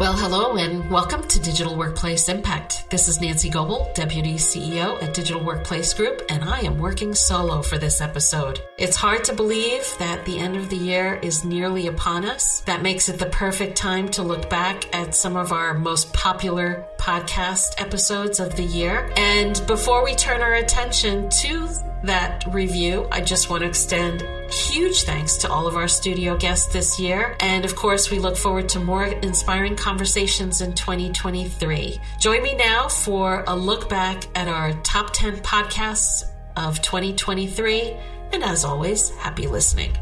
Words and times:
Well, 0.00 0.16
hello 0.16 0.56
and 0.56 0.90
welcome 0.90 1.28
to 1.28 1.38
Digital 1.38 1.76
Workplace 1.76 2.30
Impact. 2.30 2.88
This 2.88 3.06
is 3.06 3.20
Nancy 3.20 3.50
Goebel, 3.50 3.92
Deputy 3.94 4.36
CEO 4.36 5.00
at 5.02 5.12
Digital 5.12 5.44
Workplace 5.44 5.92
Group, 5.92 6.22
and 6.30 6.42
I 6.42 6.60
am 6.60 6.78
working 6.78 7.14
solo 7.14 7.60
for 7.60 7.76
this 7.76 8.00
episode. 8.00 8.62
It's 8.78 8.96
hard 8.96 9.24
to 9.24 9.34
believe 9.34 9.84
that 9.98 10.24
the 10.24 10.38
end 10.38 10.56
of 10.56 10.70
the 10.70 10.76
year 10.78 11.16
is 11.16 11.44
nearly 11.44 11.86
upon 11.86 12.24
us. 12.24 12.60
That 12.60 12.80
makes 12.80 13.10
it 13.10 13.18
the 13.18 13.26
perfect 13.26 13.76
time 13.76 14.08
to 14.12 14.22
look 14.22 14.48
back 14.48 14.88
at 14.96 15.14
some 15.14 15.36
of 15.36 15.52
our 15.52 15.74
most 15.74 16.14
popular 16.14 16.86
podcast 17.00 17.74
episodes 17.78 18.38
of 18.40 18.54
the 18.56 18.62
year. 18.62 19.10
And 19.16 19.60
before 19.66 20.04
we 20.04 20.14
turn 20.14 20.42
our 20.42 20.54
attention 20.54 21.28
to 21.30 21.68
that 22.04 22.44
review, 22.48 23.08
I 23.10 23.20
just 23.20 23.50
want 23.50 23.62
to 23.62 23.68
extend 23.68 24.22
huge 24.52 25.02
thanks 25.02 25.36
to 25.38 25.50
all 25.50 25.66
of 25.66 25.76
our 25.76 25.88
studio 25.88 26.36
guests 26.36 26.72
this 26.72 27.00
year. 27.00 27.36
And 27.40 27.64
of 27.64 27.74
course, 27.74 28.10
we 28.10 28.18
look 28.18 28.36
forward 28.36 28.68
to 28.70 28.80
more 28.80 29.04
inspiring 29.04 29.76
conversations 29.76 30.60
in 30.60 30.74
2023. 30.74 32.00
Join 32.18 32.42
me 32.42 32.54
now 32.54 32.88
for 32.88 33.44
a 33.46 33.56
look 33.56 33.88
back 33.88 34.24
at 34.34 34.48
our 34.48 34.72
top 34.82 35.12
10 35.12 35.38
podcasts 35.38 36.24
of 36.56 36.82
2023. 36.82 37.96
And 38.32 38.44
as 38.44 38.64
always, 38.64 39.10
happy 39.10 39.46
listening. 39.46 39.96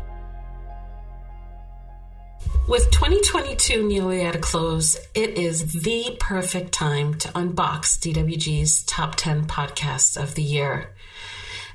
With 2.68 2.90
2022 2.90 3.86
nearly 3.86 4.22
at 4.22 4.36
a 4.36 4.38
close, 4.38 4.96
it 5.14 5.38
is 5.38 5.82
the 5.82 6.16
perfect 6.20 6.72
time 6.72 7.14
to 7.14 7.28
unbox 7.28 7.98
DWG's 7.98 8.82
top 8.84 9.14
10 9.16 9.46
podcasts 9.46 10.20
of 10.20 10.34
the 10.34 10.42
year 10.42 10.90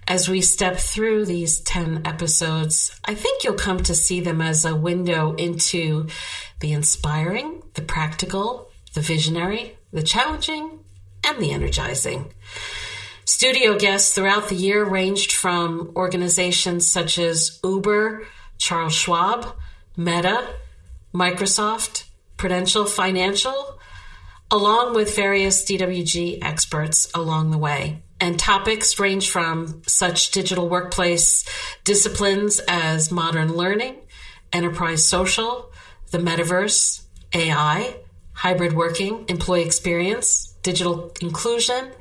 as 0.08 0.28
we 0.28 0.42
step 0.42 0.78
through 0.78 1.26
these 1.26 1.60
10 1.62 2.02
episodes, 2.06 3.00
I 3.06 3.16
think 3.16 3.44
you'll 3.44 3.54
come 3.54 3.80
to 3.84 3.96
see 3.96 4.20
them 4.20 4.42
as 4.42 4.66
a 4.66 4.76
window 4.76 5.34
into 5.36 6.08
the 6.60 6.74
inspiring, 6.74 7.64
the 7.74 7.82
practical, 7.82 8.70
the 8.94 9.02
visionary, 9.02 9.78
the 9.92 10.04
challenging, 10.04 10.80
and 11.24 11.40
the 11.40 11.52
energizing. 11.52 12.32
Studio 13.26 13.78
guests 13.80 14.14
throughout 14.14 14.50
the 14.50 14.56
year 14.56 14.84
ranged 14.84 15.32
from 15.32 15.94
organizations 15.96 16.92
such 16.92 17.18
as 17.18 17.60
Uber, 17.64 18.28
Charles 18.58 18.94
Schwab, 18.94 19.56
Meta, 19.96 20.56
Microsoft, 21.14 22.06
Prudential 22.38 22.86
Financial, 22.86 23.80
along 24.50 24.96
with 24.96 25.16
various 25.16 25.64
DWG 25.64 26.44
experts 26.44 27.10
along 27.14 27.52
the 27.52 27.58
way 27.58 28.04
and 28.24 28.40
topics 28.40 29.00
range 29.00 29.30
from 29.30 29.82
such 29.86 30.32
digital 30.32 30.70
workplace 30.70 31.44
disciplines 31.84 32.62
as 32.70 33.12
modern 33.12 33.54
learning, 33.54 33.98
enterprise 34.54 35.04
social, 35.04 35.72
the 36.12 36.20
metaverse, 36.20 37.04
AI, 37.34 37.98
hybrid 38.32 38.72
working, 38.72 39.26
employee 39.28 39.64
experience, 39.66 40.56
digital 40.64 41.12
inclusion, 41.20 41.92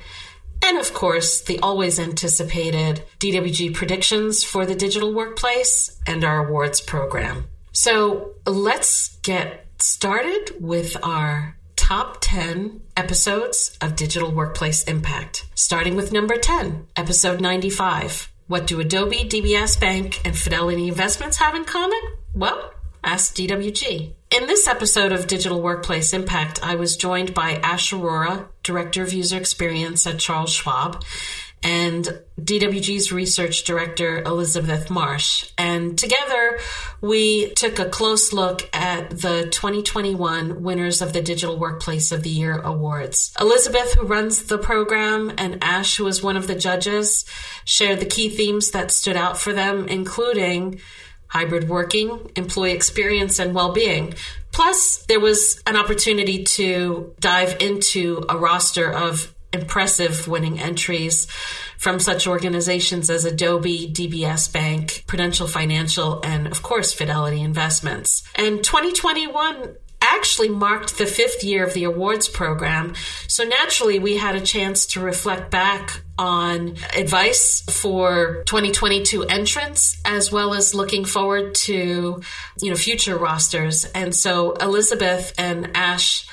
and 0.65 0.79
of 0.79 0.95
course, 0.95 1.41
the 1.41 1.59
always 1.59 1.99
anticipated 1.99 3.03
DWG 3.19 3.75
predictions 3.75 4.45
for 4.45 4.65
the 4.65 4.77
digital 4.77 5.13
workplace 5.13 5.99
and 6.07 6.23
our 6.23 6.47
awards 6.47 6.81
program. 6.81 7.49
So 7.73 8.35
let's 8.47 9.17
get 9.23 9.67
started 9.79 10.57
with 10.61 10.97
our 11.03 11.57
top 11.75 12.19
10 12.21 12.83
episodes 12.97 13.77
of 13.81 13.97
Digital 13.97 14.31
Workplace 14.31 14.85
Impact, 14.85 15.47
starting 15.55 15.97
with 15.97 16.13
number 16.13 16.37
10, 16.37 16.87
episode 16.97 17.41
95. 17.41 18.31
What 18.47 18.67
do 18.67 18.79
Adobe, 18.81 19.25
DBS 19.25 19.81
Bank, 19.81 20.21
and 20.27 20.37
Fidelity 20.37 20.89
Investments 20.89 21.39
have 21.39 21.55
in 21.55 21.65
common? 21.65 22.01
Well, 22.35 22.75
ask 23.03 23.35
DWG. 23.35 24.13
In 24.31 24.47
this 24.47 24.67
episode 24.67 25.13
of 25.13 25.27
Digital 25.27 25.61
Workplace 25.61 26.13
Impact, 26.13 26.63
I 26.63 26.75
was 26.75 26.97
joined 26.97 27.33
by 27.33 27.53
Ash 27.63 27.93
Arora, 27.93 28.49
Director 28.63 29.03
of 29.03 29.13
User 29.15 29.39
Experience 29.39 30.07
at 30.07 30.19
Charles 30.19 30.53
Schwab, 30.53 31.03
and 31.63 32.09
DWG's 32.41 33.13
research 33.13 33.65
director, 33.65 34.23
Elizabeth 34.23 34.91
Marsh. 34.91 35.51
And 35.57 35.97
together, 35.97 36.59
we 37.01 37.51
took 37.51 37.79
a 37.79 37.85
close 37.85 38.33
look 38.33 38.69
at 38.73 39.11
the 39.11 39.49
2021 39.51 40.63
winners 40.63 41.01
of 41.01 41.13
the 41.13 41.23
Digital 41.23 41.59
Workplace 41.59 42.11
of 42.11 42.23
the 42.23 42.31
Year 42.31 42.59
Awards. 42.59 43.33
Elizabeth, 43.41 43.95
who 43.95 44.07
runs 44.07 44.45
the 44.45 44.59
program, 44.59 45.33
and 45.39 45.63
Ash, 45.63 45.97
who 45.97 46.05
was 46.05 46.23
one 46.23 46.37
of 46.37 46.47
the 46.47 46.55
judges, 46.55 47.25
shared 47.65 48.01
the 48.01 48.07
key 48.07 48.29
themes 48.29 48.73
that 48.73 48.91
stood 48.91 49.17
out 49.17 49.39
for 49.39 49.53
them, 49.53 49.87
including 49.89 50.81
hybrid 51.29 51.69
working, 51.69 52.31
employee 52.37 52.73
experience, 52.73 53.39
and 53.39 53.55
well 53.55 53.73
being. 53.73 54.15
Plus, 54.53 54.99
there 55.07 55.21
was 55.21 55.63
an 55.67 55.77
opportunity 55.77 56.45
to 56.45 57.15
dive 57.21 57.57
into 57.61 58.23
a 58.29 58.37
roster 58.37 58.93
of 58.93 59.32
impressive 59.53 60.29
winning 60.29 60.61
entries 60.61 61.27
from 61.79 61.99
such 61.99 62.27
organizations 62.27 63.11
as 63.11 63.25
Adobe, 63.25 63.93
DBS 63.93 64.53
Bank, 64.53 65.05
Prudential 65.07 65.47
Financial, 65.47 66.21
and 66.25 66.47
of 66.47 66.63
course, 66.63 66.93
Fidelity 66.93 67.41
Investments. 67.41 68.23
And 68.37 68.63
2021 68.63 69.77
actually 70.03 70.49
marked 70.49 70.99
the 70.99 71.07
fifth 71.07 71.45
year 71.45 71.65
of 71.65 71.75
the 71.75 71.85
awards 71.85 72.29
program. 72.29 72.95
So 73.29 73.45
naturally, 73.45 73.99
we 73.99 74.17
had 74.17 74.35
a 74.35 74.41
chance 74.41 74.87
to 74.87 75.01
reflect 75.01 75.51
back 75.51 76.03
on 76.19 76.77
advice 76.97 77.63
for 77.63 78.43
2022 78.47 79.25
entrants, 79.25 80.01
as 80.05 80.31
well 80.31 80.55
as 80.55 80.75
looking 80.75 81.05
forward 81.05 81.55
to, 81.55 82.21
you 82.61 82.71
know, 82.71 82.77
future 82.77 83.17
rosters. 83.17 83.85
And 83.87 84.15
so 84.15 84.53
Elizabeth 84.55 85.33
and 85.39 85.71
Ash 85.75 86.27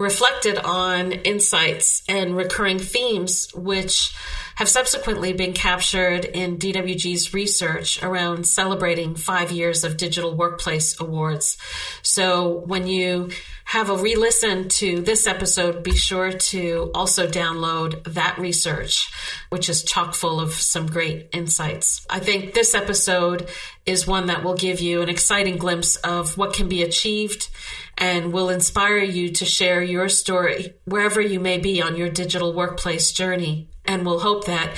reflected 0.00 0.58
on 0.58 1.12
insights 1.12 2.02
and 2.08 2.34
recurring 2.34 2.78
themes, 2.78 3.48
which 3.54 4.16
have 4.60 4.68
subsequently 4.68 5.32
been 5.32 5.54
captured 5.54 6.26
in 6.26 6.58
DWG's 6.58 7.32
research 7.32 8.02
around 8.02 8.46
celebrating 8.46 9.14
five 9.14 9.50
years 9.50 9.84
of 9.84 9.96
Digital 9.96 10.36
Workplace 10.36 11.00
Awards. 11.00 11.56
So 12.02 12.62
when 12.66 12.86
you 12.86 13.30
have 13.64 13.88
a 13.88 13.96
re 13.96 14.16
listen 14.16 14.68
to 14.68 15.00
this 15.00 15.26
episode, 15.26 15.82
be 15.82 15.96
sure 15.96 16.32
to 16.32 16.90
also 16.94 17.26
download 17.26 18.04
that 18.12 18.36
research, 18.38 19.10
which 19.48 19.70
is 19.70 19.82
chock 19.82 20.12
full 20.12 20.38
of 20.38 20.52
some 20.52 20.84
great 20.84 21.30
insights. 21.32 22.06
I 22.10 22.18
think 22.18 22.52
this 22.52 22.74
episode 22.74 23.48
is 23.86 24.06
one 24.06 24.26
that 24.26 24.44
will 24.44 24.56
give 24.56 24.82
you 24.82 25.00
an 25.00 25.08
exciting 25.08 25.56
glimpse 25.56 25.96
of 25.96 26.36
what 26.36 26.52
can 26.52 26.68
be 26.68 26.82
achieved 26.82 27.48
and 27.96 28.30
will 28.30 28.50
inspire 28.50 28.98
you 28.98 29.30
to 29.30 29.46
share 29.46 29.80
your 29.80 30.10
story 30.10 30.74
wherever 30.84 31.18
you 31.18 31.40
may 31.40 31.56
be 31.56 31.80
on 31.80 31.96
your 31.96 32.10
digital 32.10 32.52
workplace 32.52 33.10
journey. 33.10 33.69
And 33.84 34.04
we'll 34.04 34.20
hope 34.20 34.46
that 34.46 34.76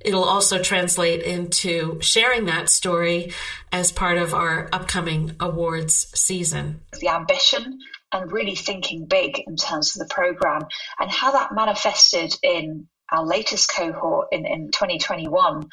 it'll 0.00 0.24
also 0.24 0.62
translate 0.62 1.22
into 1.22 1.98
sharing 2.00 2.44
that 2.44 2.68
story 2.68 3.32
as 3.72 3.90
part 3.90 4.18
of 4.18 4.34
our 4.34 4.68
upcoming 4.72 5.34
awards 5.40 6.06
season. 6.14 6.82
The 7.00 7.08
ambition 7.08 7.78
and 8.12 8.30
really 8.30 8.54
thinking 8.54 9.06
big 9.06 9.42
in 9.46 9.56
terms 9.56 9.96
of 9.96 10.06
the 10.06 10.14
program 10.14 10.62
and 11.00 11.10
how 11.10 11.32
that 11.32 11.54
manifested 11.54 12.34
in 12.42 12.86
our 13.10 13.24
latest 13.24 13.72
cohort 13.74 14.28
in, 14.32 14.46
in 14.46 14.70
2021, 14.70 15.68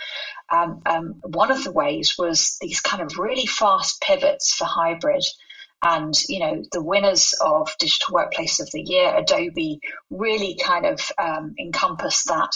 um, 0.51 0.81
um, 0.85 1.15
one 1.23 1.51
of 1.51 1.63
the 1.63 1.71
ways 1.71 2.15
was 2.17 2.57
these 2.61 2.81
kind 2.81 3.01
of 3.01 3.17
really 3.17 3.45
fast 3.45 4.01
pivots 4.01 4.53
for 4.53 4.65
hybrid 4.65 5.23
and, 5.83 6.13
you 6.29 6.39
know, 6.39 6.63
the 6.71 6.83
winners 6.83 7.33
of 7.41 7.73
Digital 7.79 8.13
Workplace 8.13 8.59
of 8.59 8.69
the 8.71 8.81
Year, 8.81 9.15
Adobe, 9.15 9.79
really 10.09 10.57
kind 10.63 10.85
of 10.85 11.11
um, 11.17 11.55
encompassed 11.59 12.27
that 12.27 12.51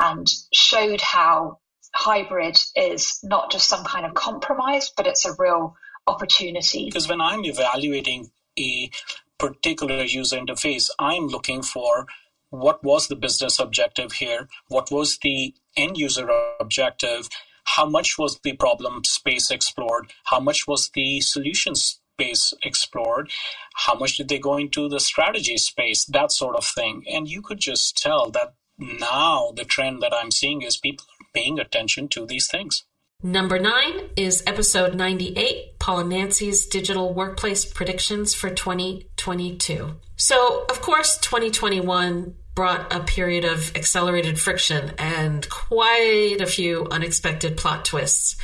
and 0.00 0.26
showed 0.52 1.00
how 1.00 1.58
hybrid 1.94 2.58
is 2.74 3.20
not 3.22 3.52
just 3.52 3.68
some 3.68 3.84
kind 3.84 4.04
of 4.04 4.14
compromise, 4.14 4.90
but 4.96 5.06
it's 5.06 5.24
a 5.24 5.34
real 5.38 5.76
opportunity. 6.06 6.86
Because 6.86 7.08
when 7.08 7.20
I'm 7.20 7.44
evaluating 7.44 8.30
a 8.58 8.90
particular 9.38 10.02
user 10.02 10.36
interface, 10.36 10.90
I'm 10.98 11.28
looking 11.28 11.62
for 11.62 12.06
what 12.50 12.82
was 12.82 13.08
the 13.08 13.16
business 13.16 13.58
objective 13.58 14.12
here, 14.12 14.48
what 14.68 14.90
was 14.90 15.18
the 15.18 15.54
end 15.76 15.96
user 15.96 16.28
objective, 16.60 17.28
how 17.64 17.86
much 17.86 18.18
was 18.18 18.40
the 18.40 18.52
problem 18.52 19.04
space 19.04 19.50
explored, 19.50 20.12
how 20.24 20.40
much 20.40 20.66
was 20.66 20.90
the 20.94 21.20
solutions 21.20 22.00
space 22.14 22.54
explored 22.62 23.30
how 23.74 23.94
much 23.94 24.16
did 24.16 24.28
they 24.28 24.38
go 24.38 24.56
into 24.56 24.88
the 24.88 25.00
strategy 25.00 25.56
space 25.56 26.04
that 26.04 26.30
sort 26.30 26.56
of 26.56 26.64
thing 26.64 27.02
and 27.10 27.28
you 27.28 27.42
could 27.42 27.58
just 27.58 27.96
tell 28.00 28.30
that 28.30 28.54
now 28.78 29.52
the 29.56 29.64
trend 29.64 30.00
that 30.00 30.14
i'm 30.14 30.30
seeing 30.30 30.62
is 30.62 30.76
people 30.76 31.06
are 31.20 31.26
paying 31.34 31.58
attention 31.58 32.08
to 32.08 32.24
these 32.24 32.48
things 32.48 32.84
Number 33.22 33.58
nine 33.58 34.10
is 34.16 34.42
episode 34.46 34.94
98, 34.94 35.78
Paul 35.78 36.00
and 36.00 36.10
Nancy's 36.10 36.66
digital 36.66 37.14
workplace 37.14 37.64
predictions 37.64 38.34
for 38.34 38.50
2022. 38.50 39.94
So, 40.16 40.66
of 40.68 40.82
course, 40.82 41.16
2021 41.18 42.34
brought 42.54 42.94
a 42.94 43.00
period 43.00 43.44
of 43.44 43.74
accelerated 43.76 44.38
friction 44.38 44.92
and 44.98 45.48
quite 45.48 46.38
a 46.40 46.46
few 46.46 46.86
unexpected 46.90 47.56
plot 47.56 47.84
twists. 47.84 48.36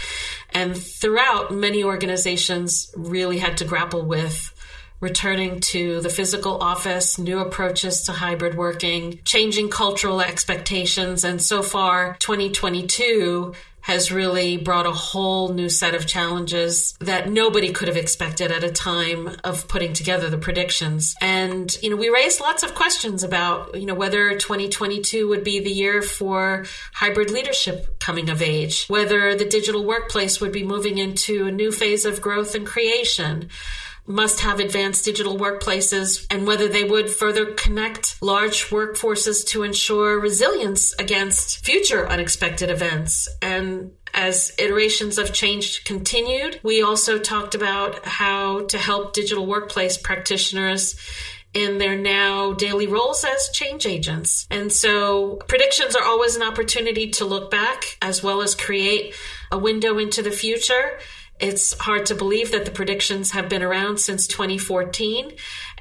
And 0.51 0.77
throughout, 0.77 1.53
many 1.53 1.85
organizations 1.85 2.93
really 2.97 3.39
had 3.39 3.59
to 3.59 3.65
grapple 3.65 4.03
with 4.03 4.53
returning 5.01 5.61
to 5.61 6.01
the 6.01 6.11
physical 6.11 6.63
office, 6.63 7.19
new 7.19 7.39
approaches 7.39 8.03
to 8.03 8.13
hybrid 8.13 8.57
working, 8.57 9.21
changing 9.25 9.71
cultural 9.71 10.21
expectations. 10.21 11.25
And 11.25 11.41
so 11.41 11.63
far, 11.63 12.17
2022 12.21 13.55
has 13.83 14.13
really 14.13 14.57
brought 14.59 14.87
a 14.87 14.93
whole 14.93 15.53
new 15.55 15.69
set 15.69 15.95
of 15.95 16.07
challenges 16.07 16.95
that 17.01 17.31
nobody 17.31 17.73
could 17.73 17.89
have 17.89 17.97
expected 17.97 18.53
at 18.53 18.63
a 18.63 18.71
time 18.71 19.31
of 19.43 19.67
putting 19.69 19.93
together 19.93 20.29
the 20.29 20.39
predictions. 20.39 21.15
And, 21.21 21.75
you 21.83 21.91
know, 21.91 21.97
we 21.97 22.11
raised 22.11 22.41
lots 22.41 22.63
of 22.63 22.75
questions 22.75 23.25
about, 23.25 23.75
you 23.79 23.87
know, 23.87 23.95
whether 23.95 24.37
2022 24.37 25.29
would 25.29 25.45
be 25.45 25.61
the 25.61 25.71
year 25.71 26.03
for 26.03 26.67
hybrid 26.93 27.31
leadership 27.31 27.99
coming 27.99 28.29
of 28.29 28.43
age, 28.43 28.87
whether 28.89 29.35
the 29.35 29.47
digital 29.47 29.85
workplace 29.85 30.41
would 30.41 30.53
be 30.53 30.63
moving 30.63 30.99
into 30.99 31.47
a 31.47 31.51
new 31.51 31.73
phase 31.73 32.05
of 32.05 32.21
growth 32.21 32.55
and 32.55 32.67
creation 32.67 33.49
must 34.11 34.41
have 34.41 34.59
advanced 34.59 35.05
digital 35.05 35.39
workplaces 35.39 36.27
and 36.31 36.47
whether 36.47 36.67
they 36.69 36.85
would 36.85 37.09
further 37.09 37.55
connect 37.55 38.21
large 38.21 38.65
workforces 38.71 39.47
to 39.47 39.63
ensure 39.63 40.19
resilience 40.19 40.93
against 40.99 41.65
future 41.65 42.09
unexpected 42.09 42.71
events. 42.71 43.29
And 43.41 43.93
as 44.13 44.53
iterations 44.59 45.17
of 45.17 45.33
change 45.33 45.85
continued, 45.85 46.59
we 46.65 46.83
also 46.83 47.19
talked 47.19 47.55
about 47.55 48.05
how 48.05 48.67
to 48.67 48.79
help 48.79 49.13
digital 49.13 49.47
workplace 49.47 49.97
practitioners 49.97 50.99
in 51.55 51.79
their 51.79 51.97
now 51.97 52.53
daily 52.53 52.87
roles 52.87 53.25
as 53.25 53.51
change 53.53 53.87
agents. 53.87 54.47
And 54.51 54.73
so 54.73 55.37
predictions 55.49 55.97
are 55.97 56.05
always 56.05 56.37
an 56.37 56.43
opportunity 56.43 57.11
to 57.11 57.25
look 57.25 57.51
back 57.51 57.97
as 58.03 58.23
well 58.23 58.43
as 58.43 58.55
create 58.55 59.15
a 59.51 59.59
window 59.59 59.99
into 59.99 60.23
the 60.23 60.31
future. 60.31 60.99
It's 61.41 61.79
hard 61.79 62.07
to 62.07 62.15
believe 62.15 62.53
that 62.53 62.67
the 62.67 62.71
predictions 62.71 63.31
have 63.31 63.49
been 63.49 63.63
around 63.63 63.99
since 63.99 64.27
2014 64.27 65.33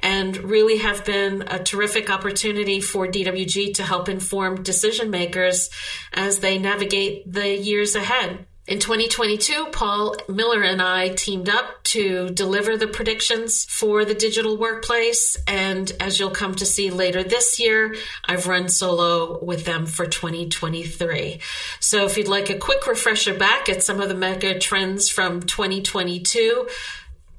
and 0.02 0.36
really 0.38 0.78
have 0.78 1.04
been 1.04 1.42
a 1.46 1.62
terrific 1.62 2.10
opportunity 2.10 2.80
for 2.80 3.06
DWG 3.06 3.74
to 3.74 3.82
help 3.82 4.08
inform 4.08 4.62
decision 4.62 5.10
makers 5.10 5.68
as 6.12 6.38
they 6.38 6.58
navigate 6.58 7.30
the 7.30 7.56
years 7.56 7.94
ahead. 7.94 8.46
In 8.66 8.78
2022, 8.78 9.66
Paul 9.72 10.16
Miller 10.28 10.62
and 10.62 10.80
I 10.82 11.08
teamed 11.08 11.48
up 11.48 11.82
to 11.84 12.28
deliver 12.28 12.76
the 12.76 12.86
predictions 12.86 13.64
for 13.64 14.04
the 14.04 14.14
digital 14.14 14.56
workplace. 14.56 15.36
And 15.48 15.90
as 15.98 16.20
you'll 16.20 16.30
come 16.30 16.54
to 16.56 16.66
see 16.66 16.90
later 16.90 17.24
this 17.24 17.58
year, 17.58 17.96
I've 18.24 18.46
run 18.46 18.68
solo 18.68 19.42
with 19.42 19.64
them 19.64 19.86
for 19.86 20.06
2023. 20.06 21.40
So 21.80 22.04
if 22.04 22.16
you'd 22.16 22.28
like 22.28 22.50
a 22.50 22.58
quick 22.58 22.86
refresher 22.86 23.34
back 23.34 23.68
at 23.68 23.82
some 23.82 24.00
of 24.00 24.08
the 24.08 24.14
mega 24.14 24.58
trends 24.58 25.08
from 25.08 25.40
2022, 25.42 26.68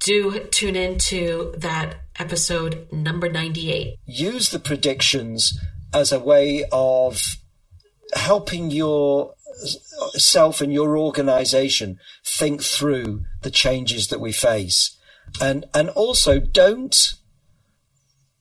do 0.00 0.40
tune 0.50 0.76
into 0.76 1.54
that 1.56 2.00
episode 2.18 2.88
number 2.92 3.30
98. 3.30 3.96
Use 4.04 4.50
the 4.50 4.58
predictions 4.58 5.58
as 5.94 6.12
a 6.12 6.18
way 6.18 6.64
of 6.72 7.36
helping 8.14 8.70
your 8.70 9.34
self 10.14 10.60
and 10.60 10.72
your 10.72 10.98
organization 10.98 11.98
think 12.24 12.62
through 12.62 13.24
the 13.42 13.50
changes 13.50 14.08
that 14.08 14.20
we 14.20 14.32
face. 14.32 14.96
And, 15.40 15.66
and 15.74 15.88
also 15.90 16.38
don't, 16.38 17.14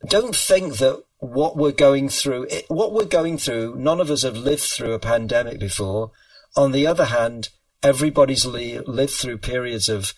don't 0.08 0.36
think 0.36 0.78
that 0.78 1.04
what 1.20 1.56
we're 1.56 1.72
going 1.72 2.10
through, 2.10 2.48
what 2.68 2.94
we're 2.94 3.06
going 3.06 3.38
through, 3.38 3.76
none 3.78 4.02
of 4.02 4.10
us 4.10 4.24
have 4.24 4.38
lived 4.38 4.64
through 4.64 4.94
a 4.94 5.00
pandemic 5.00 5.60
before. 5.60 6.12
On 6.56 6.72
the 6.72 6.88
other 6.88 7.06
hand, 7.06 7.50
everybody's 7.84 8.46
li- 8.46 8.80
lived 8.80 9.14
through 9.14 9.38
periods 9.38 9.88
of 9.88 10.14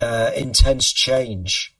uh, 0.00 0.30
intense 0.36 0.92
change. 0.92 1.76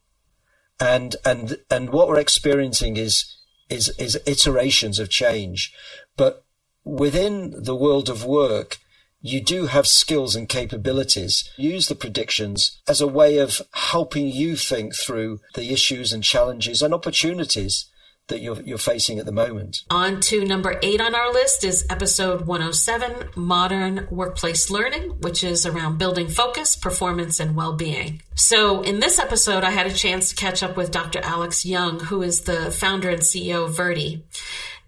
And, 0.81 1.17
and, 1.25 1.59
and 1.71 1.91
what 1.91 2.09
we're 2.09 2.19
experiencing 2.19 2.97
is, 2.97 3.37
is, 3.71 3.89
is 3.99 4.21
iterations 4.27 4.99
of 4.99 5.09
change. 5.09 5.73
But 6.17 6.45
within 6.87 7.53
the 7.65 7.75
world 7.75 8.09
of 8.09 8.25
work, 8.25 8.79
you 9.21 9.43
do 9.43 9.67
have 9.67 9.89
skills 9.89 10.37
and 10.37 10.49
capabilities. 10.49 11.51
Use 11.57 11.89
the 11.89 11.97
predictions 11.97 12.81
as 12.89 13.01
a 13.01 13.09
way 13.09 13.39
of 13.39 13.61
helping 13.73 14.29
you 14.29 14.57
think 14.57 14.95
through 14.95 15.41
the 15.55 15.73
issues 15.73 16.13
and 16.13 16.23
challenges 16.23 16.81
and 16.81 16.95
opportunities 16.95 17.87
that 18.29 18.41
you're, 18.41 18.61
you're 18.63 18.79
facing 18.79 19.19
at 19.19 19.27
the 19.27 19.33
moment. 19.33 19.83
On 19.91 20.21
to 20.21 20.45
number 20.45 20.79
eight 20.83 21.01
on 21.01 21.15
our 21.15 21.33
list 21.33 21.65
is 21.65 21.87
episode 21.91 22.47
107 22.47 23.31
Modern 23.37 24.07
Workplace 24.11 24.71
Learning, 24.71 25.11
which 25.21 25.45
is 25.45 25.65
around 25.65 25.99
building 25.99 26.29
focus, 26.29 26.77
performance, 26.77 27.39
and 27.39 27.55
well 27.57 27.73
being. 27.73 28.23
So, 28.35 28.83
in 28.83 29.01
this 29.01 29.19
episode, 29.19 29.63
I 29.65 29.71
had 29.71 29.87
a 29.87 29.95
chance 29.95 30.31
to 30.31 30.37
catch 30.37 30.63
up 30.63 30.77
with 30.77 30.91
Dr. 30.91 31.21
Alex 31.23 31.65
Young, 31.65 32.01
who 32.01 32.23
is 32.23 32.43
the 32.43 32.71
founder 32.71 33.11
and 33.11 33.23
CEO 33.23 33.65
of 33.65 33.77
Virti. 33.77 34.23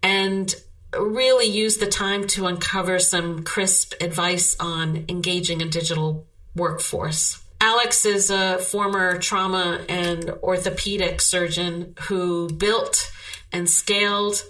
And 0.03 0.55
really 1.01 1.47
use 1.47 1.79
the 1.79 1.87
time 1.87 2.27
to 2.29 2.47
uncover 2.47 2.99
some 2.99 3.45
crisp 3.45 3.95
advice 4.01 4.57
on 4.59 5.05
engaging 5.09 5.63
a 5.63 5.67
digital 5.67 6.27
workforce. 6.55 7.43
Alex 7.61 8.05
is 8.05 8.31
a 8.31 8.59
former 8.59 9.19
trauma 9.19 9.85
and 9.89 10.31
orthopedic 10.43 11.21
surgeon 11.21 11.95
who 12.03 12.49
built 12.49 13.11
and 13.53 13.69
scaled 13.69 14.43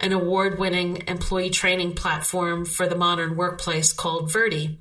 an 0.00 0.12
award 0.12 0.58
winning 0.58 1.02
employee 1.06 1.50
training 1.50 1.94
platform 1.94 2.64
for 2.64 2.86
the 2.86 2.96
modern 2.96 3.36
workplace 3.36 3.92
called 3.92 4.30
Virti. 4.30 4.78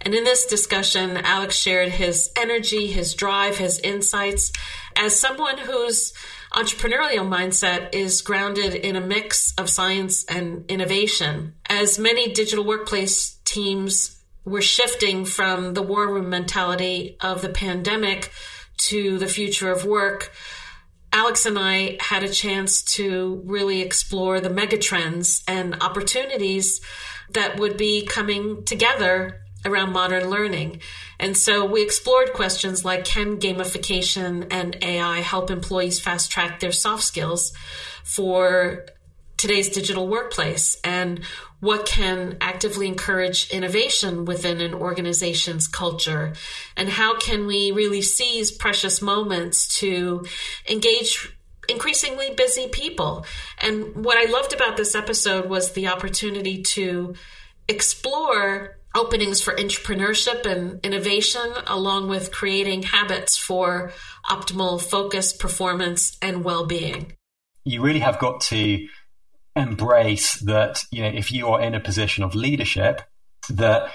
And 0.00 0.14
in 0.14 0.24
this 0.24 0.46
discussion, 0.46 1.16
Alex 1.16 1.56
shared 1.56 1.90
his 1.90 2.30
energy, 2.36 2.88
his 2.88 3.14
drive, 3.14 3.56
his 3.56 3.78
insights 3.78 4.52
as 4.96 5.18
someone 5.18 5.58
who's 5.58 6.12
entrepreneurial 6.54 7.26
mindset 7.26 7.92
is 7.92 8.22
grounded 8.22 8.74
in 8.74 8.94
a 8.94 9.00
mix 9.00 9.52
of 9.58 9.68
science 9.68 10.24
and 10.26 10.64
innovation. 10.70 11.54
As 11.68 11.98
many 11.98 12.32
digital 12.32 12.64
workplace 12.64 13.40
teams 13.44 14.22
were 14.44 14.62
shifting 14.62 15.24
from 15.24 15.74
the 15.74 15.82
war 15.82 16.06
room 16.06 16.30
mentality 16.30 17.16
of 17.20 17.42
the 17.42 17.48
pandemic 17.48 18.30
to 18.76 19.18
the 19.18 19.26
future 19.26 19.72
of 19.72 19.84
work, 19.84 20.32
Alex 21.12 21.44
and 21.44 21.58
I 21.58 21.96
had 22.00 22.22
a 22.22 22.28
chance 22.28 22.82
to 22.96 23.42
really 23.44 23.80
explore 23.80 24.38
the 24.38 24.48
megatrends 24.48 25.42
and 25.48 25.82
opportunities 25.82 26.80
that 27.30 27.58
would 27.58 27.76
be 27.76 28.06
coming 28.06 28.64
together 28.64 29.43
around 29.64 29.92
modern 29.92 30.28
learning. 30.28 30.80
And 31.18 31.36
so 31.36 31.64
we 31.64 31.82
explored 31.82 32.32
questions 32.32 32.84
like 32.84 33.04
can 33.04 33.38
gamification 33.38 34.46
and 34.50 34.76
AI 34.82 35.20
help 35.20 35.50
employees 35.50 36.00
fast 36.00 36.30
track 36.30 36.60
their 36.60 36.72
soft 36.72 37.04
skills 37.04 37.52
for 38.02 38.84
today's 39.36 39.68
digital 39.68 40.08
workplace? 40.08 40.76
And 40.84 41.20
what 41.60 41.86
can 41.86 42.36
actively 42.40 42.86
encourage 42.86 43.50
innovation 43.50 44.24
within 44.24 44.60
an 44.60 44.74
organization's 44.74 45.66
culture? 45.66 46.34
And 46.76 46.88
how 46.88 47.18
can 47.18 47.46
we 47.46 47.70
really 47.72 48.02
seize 48.02 48.50
precious 48.50 49.00
moments 49.00 49.78
to 49.80 50.26
engage 50.68 51.36
increasingly 51.68 52.34
busy 52.34 52.68
people? 52.68 53.24
And 53.58 54.04
what 54.04 54.18
I 54.18 54.30
loved 54.30 54.52
about 54.52 54.76
this 54.76 54.94
episode 54.94 55.48
was 55.48 55.72
the 55.72 55.88
opportunity 55.88 56.62
to 56.62 57.14
explore 57.68 58.76
openings 58.94 59.40
for 59.40 59.54
entrepreneurship 59.54 60.46
and 60.46 60.84
innovation, 60.84 61.52
along 61.66 62.08
with 62.08 62.32
creating 62.32 62.82
habits 62.82 63.36
for 63.36 63.92
optimal 64.26 64.80
focus, 64.80 65.32
performance, 65.32 66.16
and 66.22 66.44
well 66.44 66.66
being. 66.66 67.12
You 67.64 67.82
really 67.82 68.00
have 68.00 68.18
got 68.18 68.40
to 68.42 68.86
embrace 69.56 70.34
that, 70.40 70.82
you 70.90 71.02
know, 71.02 71.08
if 71.08 71.32
you 71.32 71.48
are 71.48 71.60
in 71.60 71.74
a 71.74 71.80
position 71.80 72.24
of 72.24 72.34
leadership, 72.34 73.02
that 73.50 73.90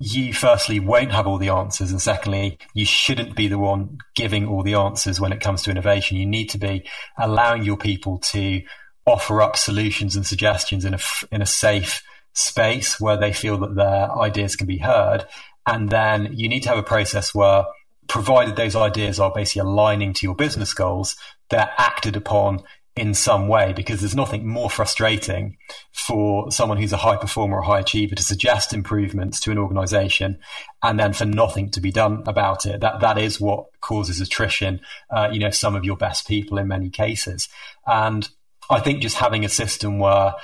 you 0.00 0.32
firstly 0.32 0.78
won't 0.78 1.12
have 1.12 1.26
all 1.26 1.38
the 1.38 1.48
answers 1.48 1.90
and 1.90 2.00
secondly 2.00 2.56
you 2.72 2.84
shouldn't 2.84 3.34
be 3.34 3.48
the 3.48 3.58
one 3.58 3.98
giving 4.14 4.46
all 4.46 4.62
the 4.62 4.74
answers 4.74 5.20
when 5.20 5.32
it 5.32 5.40
comes 5.40 5.62
to 5.62 5.70
innovation 5.72 6.16
you 6.16 6.26
need 6.26 6.48
to 6.48 6.58
be 6.58 6.88
allowing 7.18 7.64
your 7.64 7.76
people 7.76 8.18
to 8.18 8.62
offer 9.06 9.42
up 9.42 9.56
solutions 9.56 10.14
and 10.14 10.24
suggestions 10.24 10.84
in 10.84 10.94
a 10.94 10.98
in 11.32 11.42
a 11.42 11.46
safe 11.46 12.02
space 12.38 13.00
where 13.00 13.16
they 13.16 13.32
feel 13.32 13.58
that 13.58 13.74
their 13.74 14.10
ideas 14.18 14.56
can 14.56 14.66
be 14.66 14.78
heard. 14.78 15.26
And 15.66 15.90
then 15.90 16.32
you 16.32 16.48
need 16.48 16.62
to 16.62 16.70
have 16.70 16.78
a 16.78 16.82
process 16.82 17.34
where, 17.34 17.64
provided 18.08 18.56
those 18.56 18.74
ideas 18.74 19.20
are 19.20 19.32
basically 19.34 19.68
aligning 19.68 20.14
to 20.14 20.26
your 20.26 20.34
business 20.34 20.72
goals, 20.72 21.14
they're 21.50 21.70
acted 21.76 22.16
upon 22.16 22.62
in 22.96 23.14
some 23.14 23.48
way 23.48 23.72
because 23.72 24.00
there's 24.00 24.14
nothing 24.14 24.46
more 24.46 24.68
frustrating 24.68 25.56
for 25.92 26.50
someone 26.50 26.78
who's 26.78 26.92
a 26.92 26.96
high 26.96 27.16
performer 27.16 27.58
or 27.58 27.62
high 27.62 27.80
achiever 27.80 28.14
to 28.14 28.22
suggest 28.22 28.72
improvements 28.72 29.40
to 29.40 29.50
an 29.50 29.58
organization 29.58 30.38
and 30.82 30.98
then 30.98 31.12
for 31.12 31.24
nothing 31.24 31.70
to 31.70 31.80
be 31.80 31.92
done 31.92 32.22
about 32.26 32.66
it. 32.66 32.80
That 32.80 33.00
that 33.00 33.18
is 33.18 33.40
what 33.40 33.66
causes 33.80 34.20
attrition. 34.20 34.80
Uh, 35.10 35.28
you 35.30 35.38
know, 35.38 35.50
some 35.50 35.76
of 35.76 35.84
your 35.84 35.96
best 35.96 36.26
people 36.26 36.58
in 36.58 36.66
many 36.66 36.90
cases, 36.90 37.48
and 37.86 38.28
I 38.70 38.80
think 38.80 39.00
just 39.00 39.16
having 39.16 39.44
a 39.44 39.48
system 39.48 39.98
where 39.98 40.34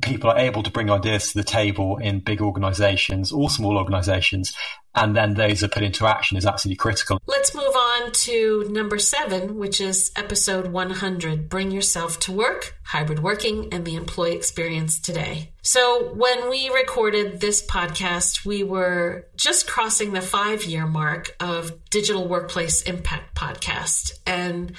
people 0.00 0.30
are 0.30 0.38
able 0.38 0.62
to 0.62 0.70
bring 0.70 0.90
ideas 0.90 1.32
to 1.32 1.38
the 1.38 1.44
table 1.44 1.98
in 1.98 2.20
big 2.20 2.40
organizations 2.40 3.30
or 3.30 3.50
small 3.50 3.76
organizations, 3.76 4.54
and 4.94 5.14
then 5.14 5.34
those 5.34 5.62
are 5.62 5.68
put 5.68 5.82
into 5.82 6.06
action 6.06 6.36
is 6.36 6.46
absolutely 6.46 6.76
critical. 6.76 7.18
Let's 7.26 7.54
move 7.54 7.74
on 7.74 8.12
to 8.12 8.66
number 8.70 8.98
seven, 8.98 9.56
which 9.56 9.80
is 9.80 10.10
episode 10.16 10.68
100 10.68 11.48
Bring 11.48 11.70
Yourself 11.70 12.18
to 12.20 12.32
Work, 12.32 12.76
Hybrid 12.84 13.22
Working, 13.22 13.72
and 13.72 13.84
the 13.84 13.96
Employee 13.96 14.34
Experience 14.34 14.98
Today. 14.98 15.52
So, 15.62 16.12
when 16.14 16.50
we 16.50 16.68
recorded 16.70 17.40
this 17.40 17.64
podcast, 17.64 18.44
we 18.44 18.62
were 18.62 19.26
just 19.36 19.66
crossing 19.66 20.12
the 20.12 20.20
five 20.20 20.64
year 20.64 20.86
mark 20.86 21.36
of 21.38 21.88
Digital 21.90 22.26
Workplace 22.26 22.82
Impact 22.82 23.34
Podcast. 23.34 24.18
And 24.26 24.72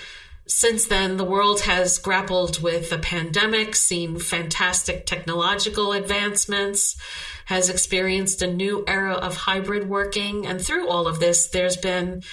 since 0.45 0.85
then, 0.85 1.17
the 1.17 1.23
world 1.23 1.62
has 1.62 1.97
grappled 1.97 2.62
with 2.62 2.89
the 2.89 3.00
pandemic, 3.00 3.75
seen 3.75 4.19
fantastic 4.19 5.05
technological 5.05 5.93
advancements, 5.93 6.97
has 7.45 7.69
experienced 7.69 8.41
a 8.41 8.53
new 8.53 8.83
era 8.88 9.13
of 9.13 9.38
hybrid 9.38 9.88
working. 9.88 10.45
And 10.45 10.62
through 10.62 10.89
all 10.89 11.07
of 11.07 11.19
this, 11.19 11.47
there's 11.47 11.77
been 11.77 12.23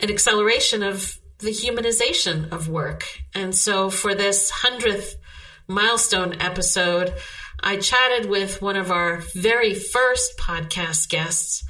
an 0.00 0.10
acceleration 0.10 0.82
of 0.82 1.18
the 1.38 1.50
humanization 1.50 2.50
of 2.52 2.68
work. 2.68 3.04
And 3.34 3.54
so 3.54 3.90
for 3.90 4.14
this 4.14 4.50
100th 4.50 5.14
milestone 5.68 6.40
episode, 6.40 7.14
I 7.62 7.76
chatted 7.76 8.28
with 8.28 8.60
one 8.60 8.76
of 8.76 8.90
our 8.90 9.18
very 9.34 9.74
first 9.74 10.36
podcast 10.36 11.08
guests, 11.08 11.64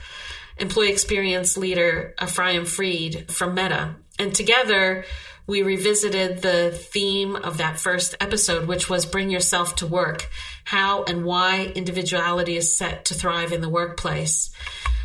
employee 0.56 0.90
experience 0.90 1.58
leader 1.58 2.14
Ephraim 2.22 2.64
Freed 2.64 3.30
from 3.30 3.54
Meta. 3.54 3.96
And 4.18 4.34
together, 4.34 5.04
we 5.46 5.62
revisited 5.62 6.42
the 6.42 6.70
theme 6.70 7.36
of 7.36 7.58
that 7.58 7.78
first 7.78 8.14
episode, 8.20 8.66
which 8.66 8.88
was 8.88 9.06
bring 9.06 9.30
yourself 9.30 9.76
to 9.76 9.86
work, 9.86 10.28
how 10.64 11.04
and 11.04 11.24
why 11.24 11.72
individuality 11.74 12.56
is 12.56 12.76
set 12.76 13.04
to 13.06 13.14
thrive 13.14 13.52
in 13.52 13.60
the 13.60 13.68
workplace. 13.68 14.50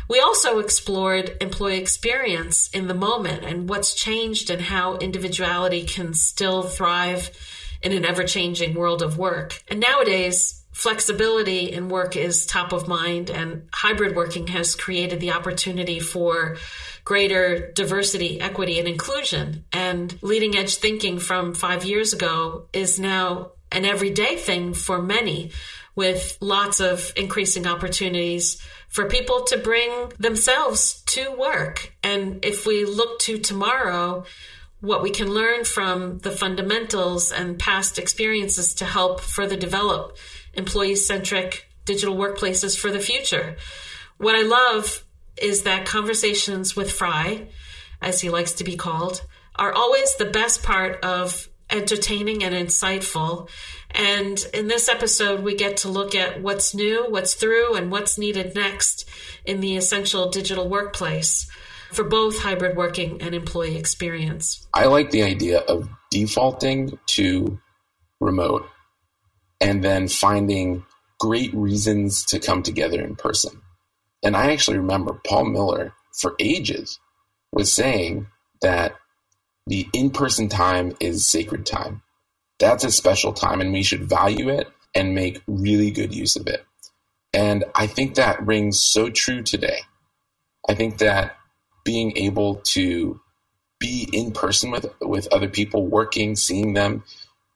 We 0.08 0.20
also 0.20 0.58
explored 0.58 1.36
employee 1.40 1.78
experience 1.78 2.68
in 2.68 2.88
the 2.88 2.94
moment 2.94 3.44
and 3.44 3.68
what's 3.68 3.94
changed 3.94 4.48
and 4.48 4.62
how 4.62 4.96
individuality 4.96 5.84
can 5.84 6.14
still 6.14 6.62
thrive 6.62 7.30
in 7.82 7.92
an 7.92 8.06
ever 8.06 8.24
changing 8.24 8.74
world 8.74 9.02
of 9.02 9.18
work. 9.18 9.62
And 9.68 9.80
nowadays, 9.80 10.64
flexibility 10.72 11.72
in 11.72 11.88
work 11.88 12.16
is 12.16 12.46
top 12.46 12.72
of 12.72 12.88
mind, 12.88 13.30
and 13.30 13.68
hybrid 13.72 14.16
working 14.16 14.46
has 14.46 14.74
created 14.74 15.20
the 15.20 15.32
opportunity 15.32 16.00
for 16.00 16.56
greater 17.08 17.72
diversity, 17.72 18.38
equity, 18.38 18.78
and 18.78 18.86
inclusion. 18.86 19.64
And 19.72 20.14
leading 20.20 20.54
edge 20.58 20.74
thinking 20.74 21.18
from 21.18 21.54
five 21.54 21.86
years 21.86 22.12
ago 22.12 22.66
is 22.74 23.00
now 23.00 23.52
an 23.72 23.86
everyday 23.86 24.36
thing 24.36 24.74
for 24.74 25.00
many 25.00 25.52
with 25.96 26.36
lots 26.42 26.80
of 26.80 27.10
increasing 27.16 27.66
opportunities 27.66 28.60
for 28.90 29.08
people 29.08 29.44
to 29.44 29.56
bring 29.56 29.90
themselves 30.18 31.00
to 31.06 31.34
work. 31.34 31.94
And 32.02 32.44
if 32.44 32.66
we 32.66 32.84
look 32.84 33.20
to 33.20 33.38
tomorrow, 33.38 34.24
what 34.82 35.02
we 35.02 35.08
can 35.10 35.32
learn 35.32 35.64
from 35.64 36.18
the 36.18 36.30
fundamentals 36.30 37.32
and 37.32 37.58
past 37.58 37.98
experiences 37.98 38.74
to 38.74 38.84
help 38.84 39.22
further 39.22 39.56
develop 39.56 40.18
employee 40.52 40.94
centric 40.96 41.70
digital 41.86 42.16
workplaces 42.16 42.78
for 42.78 42.90
the 42.90 43.00
future. 43.00 43.56
What 44.18 44.34
I 44.34 44.42
love 44.42 45.04
is 45.42 45.62
that 45.62 45.86
conversations 45.86 46.76
with 46.76 46.92
Fry, 46.92 47.48
as 48.00 48.20
he 48.20 48.30
likes 48.30 48.52
to 48.54 48.64
be 48.64 48.76
called, 48.76 49.22
are 49.56 49.72
always 49.72 50.14
the 50.16 50.24
best 50.24 50.62
part 50.62 51.04
of 51.04 51.48
entertaining 51.70 52.42
and 52.42 52.54
insightful. 52.54 53.48
And 53.90 54.42
in 54.54 54.68
this 54.68 54.88
episode, 54.88 55.42
we 55.42 55.54
get 55.54 55.78
to 55.78 55.88
look 55.88 56.14
at 56.14 56.40
what's 56.40 56.74
new, 56.74 57.06
what's 57.08 57.34
through, 57.34 57.74
and 57.74 57.90
what's 57.90 58.18
needed 58.18 58.54
next 58.54 59.08
in 59.44 59.60
the 59.60 59.76
essential 59.76 60.30
digital 60.30 60.68
workplace 60.68 61.50
for 61.92 62.04
both 62.04 62.38
hybrid 62.40 62.76
working 62.76 63.20
and 63.22 63.34
employee 63.34 63.76
experience. 63.76 64.66
I 64.74 64.86
like 64.86 65.10
the 65.10 65.22
idea 65.22 65.60
of 65.60 65.88
defaulting 66.10 66.98
to 67.06 67.58
remote 68.20 68.68
and 69.60 69.82
then 69.82 70.08
finding 70.08 70.84
great 71.18 71.52
reasons 71.54 72.24
to 72.26 72.38
come 72.38 72.62
together 72.62 73.02
in 73.02 73.16
person. 73.16 73.60
And 74.22 74.36
I 74.36 74.52
actually 74.52 74.78
remember 74.78 75.20
Paul 75.26 75.46
Miller 75.46 75.92
for 76.12 76.34
ages 76.38 76.98
was 77.52 77.72
saying 77.72 78.26
that 78.62 78.94
the 79.66 79.86
in 79.92 80.10
person 80.10 80.48
time 80.48 80.96
is 81.00 81.30
sacred 81.30 81.66
time. 81.66 82.02
That's 82.58 82.84
a 82.84 82.90
special 82.90 83.32
time, 83.32 83.60
and 83.60 83.72
we 83.72 83.82
should 83.82 84.08
value 84.08 84.48
it 84.48 84.68
and 84.94 85.14
make 85.14 85.42
really 85.46 85.90
good 85.90 86.14
use 86.14 86.34
of 86.36 86.46
it. 86.46 86.64
And 87.32 87.64
I 87.74 87.86
think 87.86 88.14
that 88.14 88.44
rings 88.44 88.82
so 88.82 89.10
true 89.10 89.42
today. 89.42 89.80
I 90.68 90.74
think 90.74 90.98
that 90.98 91.36
being 91.84 92.16
able 92.16 92.56
to 92.56 93.20
be 93.78 94.08
in 94.12 94.32
person 94.32 94.70
with, 94.70 94.86
with 95.00 95.32
other 95.32 95.48
people, 95.48 95.86
working, 95.86 96.34
seeing 96.34 96.74
them, 96.74 97.04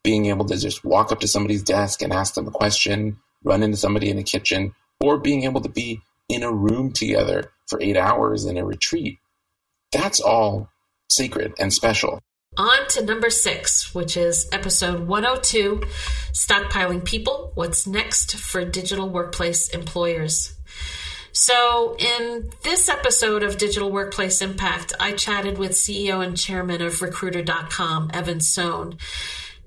being 0.04 0.26
able 0.26 0.45
to 0.45 0.57
just 0.57 0.85
walk 0.85 1.11
up 1.11 1.21
to 1.21 1.28
somebody's 1.28 1.62
desk 1.62 2.02
and 2.02 2.12
ask 2.12 2.35
them 2.35 2.47
a 2.47 2.52
question, 2.52 3.19
run 3.42 3.62
into 3.62 3.76
somebody 3.76 4.09
in 4.11 4.16
the 4.16 4.23
kitchen, 4.23 4.75
or 5.00 5.19
being 5.19 5.45
able 5.45 5.61
to 5.61 5.69
be 5.69 6.00
in 6.33 6.43
a 6.43 6.53
room 6.53 6.93
together 6.93 7.53
for 7.69 7.81
eight 7.81 7.97
hours 7.97 8.45
in 8.47 8.57
a 8.57 8.65
retreat. 8.65 9.19
That's 9.93 10.21
all 10.21 10.69
sacred 11.09 11.53
and 11.59 11.73
special. 11.73 12.21
On 12.57 12.87
to 12.89 13.05
number 13.05 13.31
six, 13.31 13.95
which 13.95 14.17
is 14.17 14.49
episode 14.53 15.07
102 15.07 15.83
Stockpiling 16.33 17.05
People 17.05 17.53
What's 17.55 17.87
Next 17.87 18.37
for 18.37 18.65
Digital 18.65 19.09
Workplace 19.09 19.69
Employers. 19.71 20.55
So, 21.33 21.97
in 21.99 22.51
this 22.62 22.91
episode 22.91 23.43
of 23.43 23.57
Digital 23.57 23.91
Workplace 23.91 24.43
Impact, 24.43 24.93
I 25.01 25.12
chatted 25.12 25.57
with 25.57 25.73
CEO 25.73 26.23
and 26.23 26.37
chairman 26.37 26.83
of 26.83 27.01
Recruiter.com, 27.01 28.11
Evan 28.12 28.41
Sohn. 28.41 28.99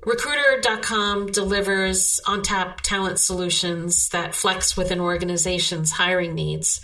Recruiter.com 0.06 1.32
delivers 1.32 2.20
on 2.28 2.44
tap 2.44 2.82
talent 2.82 3.20
solutions 3.20 4.10
that 4.10 4.36
flex 4.36 4.78
with 4.78 4.92
an 4.92 5.02
organization's 5.02 5.92
hiring 5.92 6.36
needs. 6.36 6.80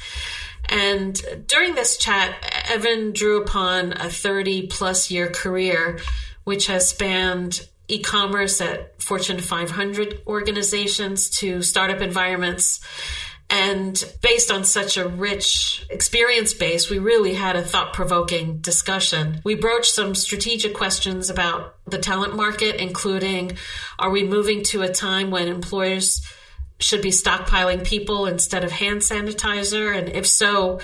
And 0.67 1.45
during 1.47 1.75
this 1.75 1.97
chat, 1.97 2.35
Evan 2.69 3.13
drew 3.13 3.41
upon 3.41 3.93
a 3.93 4.09
30 4.09 4.67
plus 4.67 5.11
year 5.11 5.29
career, 5.29 5.99
which 6.45 6.67
has 6.67 6.89
spanned 6.89 7.67
e 7.87 7.99
commerce 7.99 8.61
at 8.61 9.01
Fortune 9.01 9.39
500 9.39 10.21
organizations 10.25 11.29
to 11.29 11.61
startup 11.61 12.01
environments 12.01 12.79
and 13.51 14.01
based 14.21 14.49
on 14.49 14.63
such 14.63 14.95
a 14.95 15.09
rich 15.09 15.85
experience 15.89 16.53
base, 16.53 16.89
we 16.89 16.99
really 16.99 17.33
had 17.33 17.57
a 17.57 17.61
thought 17.61 17.91
provoking 17.91 18.59
discussion. 18.59 19.41
We 19.43 19.55
broached 19.55 19.93
some 19.93 20.15
strategic 20.15 20.73
questions 20.73 21.29
about 21.29 21.75
the 21.85 21.97
talent 21.97 22.33
market, 22.33 22.77
including 22.77 23.57
are 23.99 24.09
we 24.09 24.23
moving 24.23 24.63
to 24.65 24.83
a 24.83 24.89
time 24.89 25.31
when 25.31 25.49
employers 25.49 26.25
should 26.79 27.01
be 27.01 27.09
stockpiling 27.09 27.85
people 27.85 28.25
instead 28.25 28.63
of 28.63 28.71
hand 28.71 29.01
sanitizer? 29.01 29.97
And 29.97 30.07
if 30.07 30.25
so, 30.25 30.79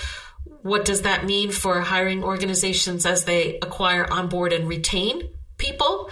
what 0.62 0.84
does 0.84 1.04
that 1.04 1.26
mean 1.26 1.52
for 1.52 1.80
hiring 1.80 2.22
organizations 2.22 3.06
as 3.06 3.24
they 3.24 3.60
acquire, 3.60 4.06
onboard, 4.12 4.52
and 4.52 4.68
retain 4.68 5.30
people? 5.58 6.10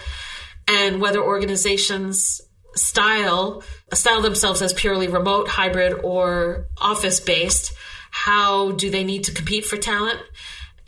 And 0.66 1.02
whether 1.02 1.22
organizations 1.22 2.40
style 2.76 3.62
style 3.92 4.20
themselves 4.20 4.62
as 4.62 4.72
purely 4.72 5.08
remote, 5.08 5.48
hybrid, 5.48 6.04
or 6.04 6.66
office 6.78 7.20
based, 7.20 7.74
how 8.10 8.72
do 8.72 8.90
they 8.90 9.04
need 9.04 9.24
to 9.24 9.32
compete 9.32 9.64
for 9.64 9.76
talent? 9.76 10.20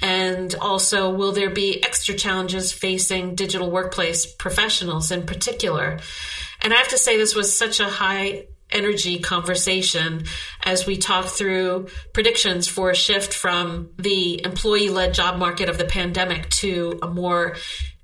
And 0.01 0.55
also, 0.55 1.11
will 1.11 1.33
there 1.33 1.51
be 1.51 1.83
extra 1.83 2.15
challenges 2.15 2.73
facing 2.73 3.35
digital 3.35 3.71
workplace 3.71 4.27
professionals 4.27 5.11
in 5.11 5.27
particular? 5.27 5.99
And 6.63 6.73
I 6.73 6.77
have 6.77 6.89
to 6.89 6.99
say, 6.99 7.17
this 7.17 7.35
was 7.35 7.57
such 7.57 7.81
a 7.81 7.89
high 7.89 8.47
energy 8.71 9.19
conversation 9.19 10.25
as 10.63 10.87
we 10.87 10.97
talk 10.97 11.27
through 11.27 11.89
predictions 12.13 12.69
for 12.69 12.91
a 12.91 12.95
shift 12.95 13.33
from 13.33 13.91
the 13.99 14.45
employee 14.45 14.91
led 14.91 15.15
job 15.15 15.39
market 15.39 15.69
of 15.69 15.79
the 15.79 15.85
pandemic 15.85 16.49
to 16.51 16.99
a 17.03 17.09
more 17.09 17.57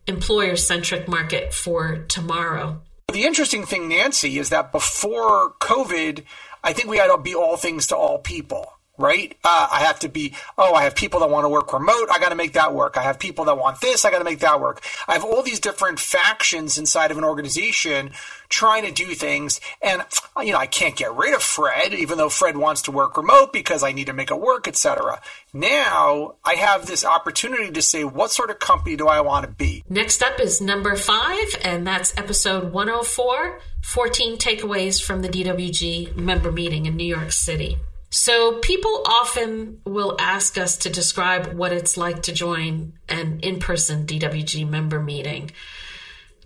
employer 0.06 0.56
centric 0.56 1.06
market 1.06 1.52
for 1.52 2.04
tomorrow. 2.08 2.80
The 3.08 3.24
interesting 3.24 3.64
thing, 3.64 3.88
Nancy, 3.88 4.38
is 4.38 4.50
that 4.50 4.72
before 4.72 5.54
COVID, 5.60 6.24
I 6.62 6.72
think 6.72 6.88
we 6.88 6.96
had 6.96 7.08
to 7.08 7.18
be 7.18 7.34
all 7.34 7.56
things 7.56 7.86
to 7.88 7.96
all 7.96 8.18
people 8.18 8.73
right? 8.96 9.36
Uh, 9.42 9.68
I 9.72 9.80
have 9.80 9.98
to 10.00 10.08
be, 10.08 10.34
oh, 10.56 10.74
I 10.74 10.84
have 10.84 10.94
people 10.94 11.20
that 11.20 11.30
want 11.30 11.44
to 11.44 11.48
work 11.48 11.72
remote. 11.72 12.08
I 12.12 12.18
got 12.18 12.28
to 12.28 12.34
make 12.34 12.52
that 12.52 12.74
work. 12.74 12.96
I 12.96 13.02
have 13.02 13.18
people 13.18 13.44
that 13.46 13.58
want 13.58 13.80
this. 13.80 14.04
I 14.04 14.10
got 14.10 14.18
to 14.18 14.24
make 14.24 14.40
that 14.40 14.60
work. 14.60 14.82
I 15.08 15.14
have 15.14 15.24
all 15.24 15.42
these 15.42 15.60
different 15.60 15.98
factions 15.98 16.78
inside 16.78 17.10
of 17.10 17.18
an 17.18 17.24
organization 17.24 18.12
trying 18.48 18.84
to 18.84 18.92
do 18.92 19.14
things. 19.14 19.60
And, 19.82 20.02
you 20.40 20.52
know, 20.52 20.58
I 20.58 20.66
can't 20.66 20.94
get 20.94 21.14
rid 21.14 21.34
of 21.34 21.42
Fred, 21.42 21.92
even 21.92 22.18
though 22.18 22.28
Fred 22.28 22.56
wants 22.56 22.82
to 22.82 22.92
work 22.92 23.16
remote 23.16 23.52
because 23.52 23.82
I 23.82 23.92
need 23.92 24.06
to 24.06 24.12
make 24.12 24.30
it 24.30 24.40
work, 24.40 24.68
etc. 24.68 25.20
Now 25.52 26.36
I 26.44 26.54
have 26.54 26.86
this 26.86 27.04
opportunity 27.04 27.72
to 27.72 27.82
say, 27.82 28.04
what 28.04 28.30
sort 28.30 28.50
of 28.50 28.60
company 28.60 28.96
do 28.96 29.08
I 29.08 29.20
want 29.22 29.44
to 29.46 29.50
be? 29.50 29.82
Next 29.88 30.22
up 30.22 30.38
is 30.38 30.60
number 30.60 30.94
five, 30.94 31.56
and 31.62 31.86
that's 31.86 32.16
episode 32.16 32.72
104 32.72 33.60
14 33.82 34.38
takeaways 34.38 35.02
from 35.02 35.20
the 35.20 35.28
DWG 35.28 36.16
member 36.16 36.50
meeting 36.50 36.86
in 36.86 36.96
New 36.96 37.04
York 37.04 37.32
City. 37.32 37.76
So 38.14 38.60
people 38.60 39.02
often 39.06 39.80
will 39.84 40.14
ask 40.20 40.56
us 40.56 40.76
to 40.78 40.88
describe 40.88 41.54
what 41.54 41.72
it's 41.72 41.96
like 41.96 42.22
to 42.22 42.32
join 42.32 42.92
an 43.08 43.40
in-person 43.42 44.06
DWG 44.06 44.68
member 44.68 45.00
meeting. 45.00 45.50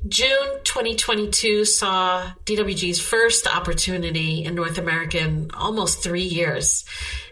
June 0.09 0.61
2022 0.65 1.67
saw 1.67 2.27
DWG's 2.47 3.03
first 3.03 3.47
opportunity 3.47 4.47
in 4.47 4.55
North 4.55 4.79
America 4.79 5.19
in 5.19 5.51
almost 5.53 6.03
three 6.03 6.23
years. 6.23 6.87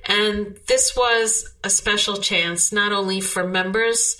And 0.04 0.58
this 0.66 0.94
was 0.94 1.54
a 1.64 1.70
special 1.70 2.18
chance 2.18 2.72
not 2.72 2.92
only 2.92 3.22
for 3.22 3.46
members 3.46 4.18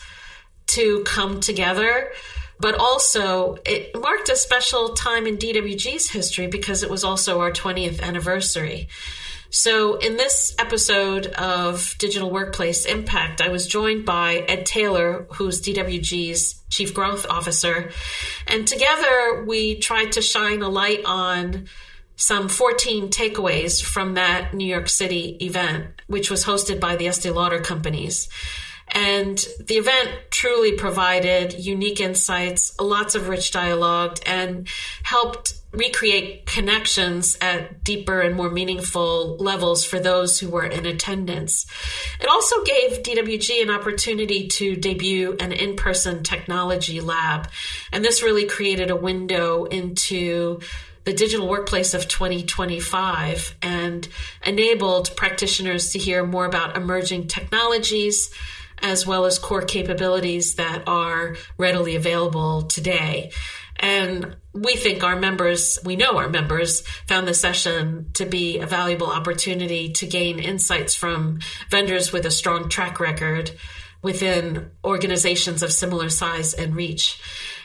to 0.68 1.04
come 1.04 1.40
together, 1.40 2.10
but 2.58 2.74
also 2.74 3.58
it 3.66 3.94
marked 3.94 4.30
a 4.30 4.36
special 4.36 4.94
time 4.94 5.26
in 5.26 5.36
DWG's 5.36 6.08
history 6.08 6.46
because 6.46 6.82
it 6.82 6.88
was 6.88 7.04
also 7.04 7.40
our 7.40 7.52
20th 7.52 8.00
anniversary. 8.00 8.88
So, 9.50 9.96
in 9.96 10.16
this 10.16 10.54
episode 10.58 11.26
of 11.28 11.94
Digital 11.98 12.30
Workplace 12.30 12.84
Impact, 12.84 13.40
I 13.40 13.48
was 13.48 13.66
joined 13.66 14.04
by 14.04 14.44
Ed 14.48 14.66
Taylor, 14.66 15.26
who's 15.34 15.62
DWG's 15.62 16.62
Chief 16.68 16.92
Growth 16.92 17.26
Officer. 17.30 17.90
And 18.48 18.66
together 18.66 19.44
we 19.46 19.76
tried 19.76 20.12
to 20.12 20.22
shine 20.22 20.62
a 20.62 20.68
light 20.68 21.04
on 21.04 21.68
some 22.16 22.48
14 22.48 23.10
takeaways 23.10 23.82
from 23.82 24.14
that 24.14 24.52
New 24.52 24.66
York 24.66 24.88
City 24.88 25.36
event, 25.40 25.86
which 26.06 26.30
was 26.30 26.44
hosted 26.44 26.80
by 26.80 26.96
the 26.96 27.06
Estee 27.06 27.30
Lauder 27.30 27.60
companies. 27.60 28.28
And 28.88 29.36
the 29.60 29.74
event 29.74 30.10
truly 30.30 30.72
provided 30.72 31.52
unique 31.52 32.00
insights, 32.00 32.78
lots 32.80 33.14
of 33.14 33.28
rich 33.28 33.50
dialogue, 33.50 34.18
and 34.24 34.68
helped 35.02 35.54
recreate 35.76 36.46
connections 36.46 37.36
at 37.40 37.84
deeper 37.84 38.20
and 38.20 38.34
more 38.34 38.50
meaningful 38.50 39.36
levels 39.36 39.84
for 39.84 40.00
those 40.00 40.40
who 40.40 40.48
were 40.48 40.64
in 40.64 40.86
attendance. 40.86 41.66
It 42.20 42.28
also 42.28 42.64
gave 42.64 43.02
DWG 43.02 43.62
an 43.62 43.70
opportunity 43.70 44.48
to 44.48 44.74
debut 44.74 45.36
an 45.38 45.52
in 45.52 45.76
person 45.76 46.22
technology 46.22 47.00
lab. 47.00 47.48
And 47.92 48.04
this 48.04 48.22
really 48.22 48.46
created 48.46 48.90
a 48.90 48.96
window 48.96 49.64
into 49.64 50.60
the 51.04 51.12
digital 51.12 51.46
workplace 51.48 51.94
of 51.94 52.08
2025 52.08 53.56
and 53.62 54.08
enabled 54.44 55.14
practitioners 55.14 55.92
to 55.92 56.00
hear 56.00 56.26
more 56.26 56.46
about 56.46 56.76
emerging 56.76 57.28
technologies 57.28 58.34
as 58.82 59.06
well 59.06 59.24
as 59.24 59.38
core 59.38 59.62
capabilities 59.62 60.56
that 60.56 60.82
are 60.86 61.36
readily 61.56 61.96
available 61.96 62.62
today. 62.62 63.30
And 63.78 64.36
we 64.54 64.74
think 64.74 65.04
our 65.04 65.16
members, 65.16 65.78
we 65.84 65.96
know 65.96 66.16
our 66.16 66.28
members 66.28 66.80
found 67.06 67.28
the 67.28 67.34
session 67.34 68.10
to 68.14 68.24
be 68.24 68.58
a 68.58 68.66
valuable 68.66 69.08
opportunity 69.08 69.92
to 69.92 70.06
gain 70.06 70.38
insights 70.38 70.94
from 70.94 71.40
vendors 71.70 72.12
with 72.12 72.24
a 72.26 72.30
strong 72.30 72.68
track 72.68 73.00
record 73.00 73.50
within 74.02 74.70
organizations 74.84 75.62
of 75.62 75.72
similar 75.72 76.08
size 76.08 76.54
and 76.54 76.74
reach. 76.76 77.20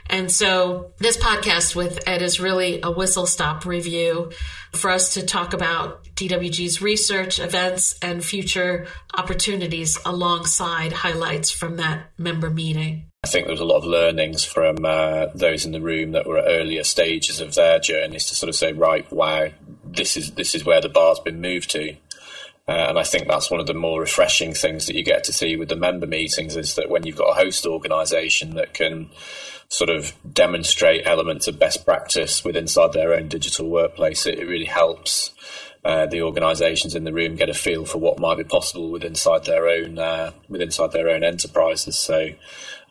And 0.09 0.31
so 0.31 0.91
this 0.97 1.15
podcast 1.15 1.75
with 1.75 2.07
Ed 2.07 2.21
is 2.21 2.39
really 2.39 2.81
a 2.81 2.91
whistle 2.91 3.25
stop 3.25 3.65
review 3.65 4.31
for 4.73 4.89
us 4.89 5.13
to 5.13 5.25
talk 5.25 5.53
about 5.53 6.03
DWG's 6.15 6.81
research, 6.81 7.39
events, 7.39 7.97
and 8.01 8.23
future 8.23 8.87
opportunities 9.13 9.99
alongside 10.05 10.91
highlights 10.91 11.51
from 11.51 11.77
that 11.77 12.11
member 12.17 12.49
meeting. 12.49 13.10
I 13.23 13.27
think 13.27 13.45
there 13.45 13.53
was 13.53 13.61
a 13.61 13.65
lot 13.65 13.77
of 13.77 13.85
learnings 13.85 14.43
from 14.43 14.83
uh, 14.83 15.27
those 15.35 15.63
in 15.63 15.73
the 15.73 15.81
room 15.81 16.13
that 16.13 16.25
were 16.25 16.39
at 16.39 16.47
earlier 16.47 16.83
stages 16.83 17.39
of 17.39 17.53
their 17.53 17.77
journeys 17.77 18.25
to 18.25 18.35
sort 18.35 18.49
of 18.49 18.55
say, 18.55 18.73
right, 18.73 19.09
wow, 19.11 19.49
this 19.85 20.17
is 20.17 20.31
this 20.31 20.55
is 20.55 20.65
where 20.65 20.81
the 20.81 20.89
bar's 20.89 21.19
been 21.19 21.39
moved 21.39 21.69
to. 21.71 21.91
Uh, 22.67 22.87
and 22.89 22.97
I 22.97 23.03
think 23.03 23.27
that's 23.27 23.51
one 23.51 23.59
of 23.59 23.67
the 23.67 23.75
more 23.75 23.99
refreshing 23.99 24.55
things 24.55 24.87
that 24.87 24.95
you 24.95 25.03
get 25.03 25.23
to 25.25 25.33
see 25.33 25.55
with 25.55 25.69
the 25.69 25.75
member 25.75 26.07
meetings 26.07 26.55
is 26.55 26.73
that 26.75 26.89
when 26.89 27.05
you've 27.05 27.17
got 27.17 27.29
a 27.29 27.39
host 27.39 27.67
organisation 27.67 28.55
that 28.55 28.73
can 28.73 29.11
sort 29.69 29.91
of 29.91 30.13
demonstrate 30.33 31.05
elements 31.05 31.47
of 31.47 31.59
best 31.59 31.85
practice 31.85 32.43
with 32.43 32.55
inside 32.55 32.93
their 32.93 33.13
own 33.13 33.27
digital 33.27 33.69
workplace, 33.69 34.25
it, 34.25 34.39
it 34.39 34.47
really 34.47 34.65
helps 34.65 35.31
uh, 35.85 36.07
the 36.07 36.23
organisations 36.23 36.95
in 36.95 37.03
the 37.03 37.13
room 37.13 37.35
get 37.35 37.49
a 37.49 37.53
feel 37.53 37.85
for 37.85 37.99
what 37.99 38.19
might 38.19 38.37
be 38.37 38.43
possible 38.43 38.89
with 38.89 39.03
inside 39.03 39.45
their 39.45 39.67
own 39.67 39.99
uh, 39.99 40.31
with 40.49 40.61
inside 40.61 40.91
their 40.91 41.09
own 41.09 41.23
enterprises. 41.23 41.99
So 41.99 42.29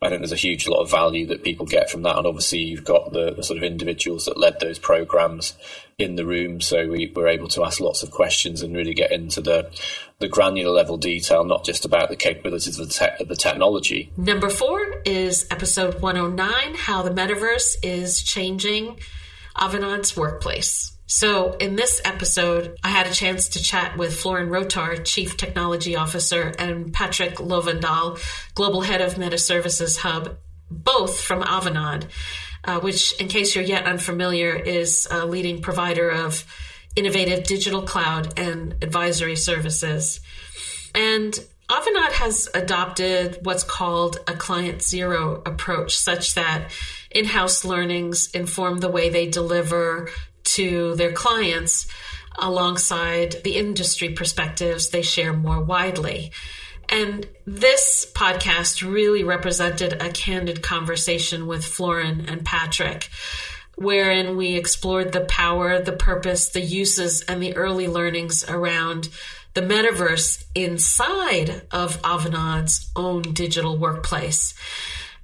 I 0.03 0.09
think 0.09 0.23
there's 0.23 0.33
a 0.33 0.37
huge 0.37 0.67
lot 0.67 0.81
of 0.81 0.91
value 0.91 1.27
that 1.27 1.45
people 1.45 1.67
get 1.67 1.91
from 1.91 2.05
that, 2.05 2.17
and 2.17 2.27
obviously 2.27 2.61
you've 2.61 2.85
got 2.85 3.13
the, 3.13 3.35
the 3.35 3.43
sort 3.43 3.59
of 3.59 3.63
individuals 3.63 4.25
that 4.25 4.39
led 4.39 4.59
those 4.59 4.79
programs 4.79 5.53
in 5.99 6.17
the 6.17 6.25
room, 6.25 6.63
so 6.63 6.89
we 6.89 7.13
were 7.15 7.29
able 7.29 7.49
to 7.49 7.63
ask 7.65 7.81
lots 7.81 8.03
of 8.03 8.11
questions 8.11 8.63
and 8.63 8.75
really 8.75 8.95
get 8.95 9.13
into 9.13 9.43
the 9.43 9.71
the 10.19 10.29
granular 10.29 10.71
level 10.71 10.97
detail, 10.97 11.45
not 11.45 11.65
just 11.65 11.85
about 11.85 12.09
the 12.09 12.17
capabilities 12.17 12.79
of 12.79 12.89
the, 12.89 12.95
te- 12.95 13.23
of 13.23 13.29
the 13.29 13.37
technology. 13.37 14.11
Number 14.17 14.49
four 14.49 15.03
is 15.05 15.47
episode 15.51 16.01
109: 16.01 16.75
How 16.77 17.03
the 17.03 17.11
Metaverse 17.11 17.77
is 17.83 18.23
Changing 18.23 18.99
Avanade's 19.55 20.17
Workplace. 20.17 20.97
So, 21.13 21.55
in 21.55 21.75
this 21.75 22.01
episode, 22.05 22.79
I 22.85 22.89
had 22.91 23.09
a 23.09 23.13
chance 23.13 23.49
to 23.49 23.63
chat 23.63 23.99
with 23.99 24.17
Florin 24.17 24.49
Rotar, 24.49 25.05
Chief 25.05 25.37
Technology 25.37 25.97
Officer, 25.97 26.55
and 26.57 26.93
Patrick 26.93 27.35
Lovendahl, 27.35 28.21
Global 28.55 28.83
Head 28.83 29.01
of 29.01 29.19
Meta 29.19 29.37
Services 29.37 29.97
Hub, 29.97 30.39
both 30.71 31.21
from 31.21 31.43
Avanade, 31.43 32.05
uh, 32.63 32.79
which, 32.79 33.21
in 33.21 33.27
case 33.27 33.57
you're 33.57 33.65
yet 33.65 33.87
unfamiliar, 33.87 34.55
is 34.55 35.09
a 35.11 35.27
leading 35.27 35.63
provider 35.63 36.11
of 36.11 36.45
innovative 36.95 37.43
digital 37.43 37.83
cloud 37.83 38.39
and 38.39 38.77
advisory 38.81 39.35
services. 39.35 40.21
And 40.95 41.35
Avanade 41.69 42.13
has 42.13 42.49
adopted 42.55 43.39
what's 43.43 43.65
called 43.65 44.19
a 44.29 44.35
client 44.35 44.81
zero 44.81 45.43
approach, 45.45 45.97
such 45.97 46.35
that 46.35 46.71
in 47.11 47.25
house 47.25 47.65
learnings 47.65 48.31
inform 48.31 48.79
the 48.79 48.89
way 48.89 49.09
they 49.09 49.27
deliver 49.27 50.09
to 50.45 50.95
their 50.97 51.13
clients 51.13 51.87
alongside 52.39 53.37
the 53.45 53.57
industry 53.57 54.11
perspectives 54.11 54.91
they 54.91 55.03
share 55.03 55.33
more 55.33 55.61
widely. 55.61 56.33
And 56.89 57.27
this 57.47 58.11
podcast 58.15 58.89
really 58.89 59.23
represented 59.23 60.03
a 60.03 60.11
candid 60.11 60.63
conversation 60.63 61.47
with 61.47 61.65
Florin 61.65 62.27
and 62.29 62.45
Patrick, 62.45 63.09
wherein 63.77 64.37
we 64.37 64.57
explored 64.57 65.13
the 65.13 65.21
power, 65.21 65.81
the 65.81 65.93
purpose, 65.93 66.49
the 66.49 66.61
uses, 66.61 67.23
and 67.23 67.41
the 67.41 67.55
early 67.57 67.87
learnings 67.87 68.45
around 68.49 69.09
the 69.55 69.61
metaverse 69.61 70.45
inside 70.55 71.63
of 71.71 72.01
Avanade's 72.03 72.91
own 72.97 73.23
digital 73.23 73.77
workplace. 73.77 74.55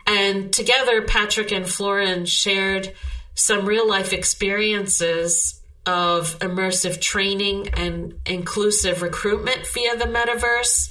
And 0.06 0.52
together, 0.52 1.02
Patrick 1.02 1.50
and 1.50 1.68
Florin 1.68 2.26
shared 2.26 2.92
some 3.36 3.66
real 3.66 3.88
life 3.88 4.12
experiences 4.12 5.60
of 5.84 6.36
immersive 6.40 7.00
training 7.00 7.68
and 7.74 8.18
inclusive 8.26 9.02
recruitment 9.02 9.66
via 9.68 9.96
the 9.96 10.06
metaverse, 10.06 10.90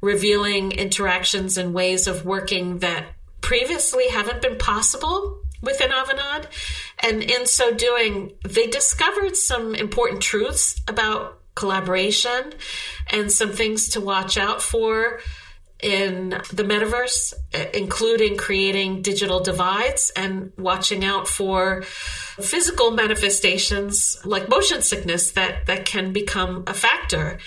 revealing 0.00 0.72
interactions 0.72 1.58
and 1.58 1.74
ways 1.74 2.06
of 2.06 2.24
working 2.24 2.78
that 2.78 3.04
previously 3.42 4.08
haven't 4.08 4.40
been 4.40 4.56
possible 4.56 5.40
within 5.60 5.90
Avanade. 5.90 6.46
And 7.00 7.22
in 7.22 7.44
so 7.44 7.74
doing, 7.74 8.32
they 8.44 8.66
discovered 8.66 9.36
some 9.36 9.74
important 9.74 10.22
truths 10.22 10.80
about 10.88 11.40
collaboration 11.54 12.54
and 13.08 13.30
some 13.30 13.52
things 13.52 13.90
to 13.90 14.00
watch 14.00 14.38
out 14.38 14.62
for 14.62 15.20
in 15.84 16.30
the 16.50 16.64
metaverse, 16.64 17.34
eh, 17.52 17.68
including 17.74 18.38
creating 18.38 19.02
digital 19.02 19.40
divides 19.40 20.10
and 20.16 20.50
watching 20.56 21.04
out 21.04 21.28
for 21.28 21.82
physical 21.82 22.90
manifestations 22.90 24.18
like 24.24 24.48
motion 24.48 24.80
sickness 24.80 25.32
that, 25.32 25.66
that 25.66 25.84
can 25.84 26.12
become 26.14 26.64
a 26.66 26.72
factor. 26.72 27.38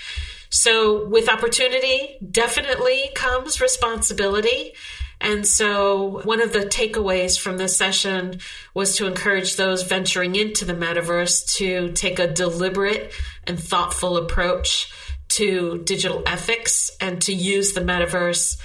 So, 0.50 1.06
with 1.08 1.28
opportunity, 1.28 2.16
definitely 2.30 3.10
comes 3.14 3.60
responsibility. 3.60 4.72
And 5.20 5.44
so, 5.44 6.20
one 6.22 6.40
of 6.40 6.52
the 6.52 6.60
takeaways 6.60 7.38
from 7.38 7.58
this 7.58 7.76
session 7.76 8.38
was 8.72 8.96
to 8.96 9.06
encourage 9.06 9.56
those 9.56 9.82
venturing 9.82 10.36
into 10.36 10.64
the 10.64 10.74
metaverse 10.74 11.56
to 11.56 11.90
take 11.92 12.20
a 12.20 12.32
deliberate 12.32 13.12
and 13.48 13.58
thoughtful 13.58 14.16
approach 14.16 14.92
to 15.30 15.78
digital 15.84 16.22
ethics 16.26 16.90
and 17.00 17.20
to 17.22 17.32
use 17.32 17.72
the 17.72 17.80
metaverse 17.80 18.58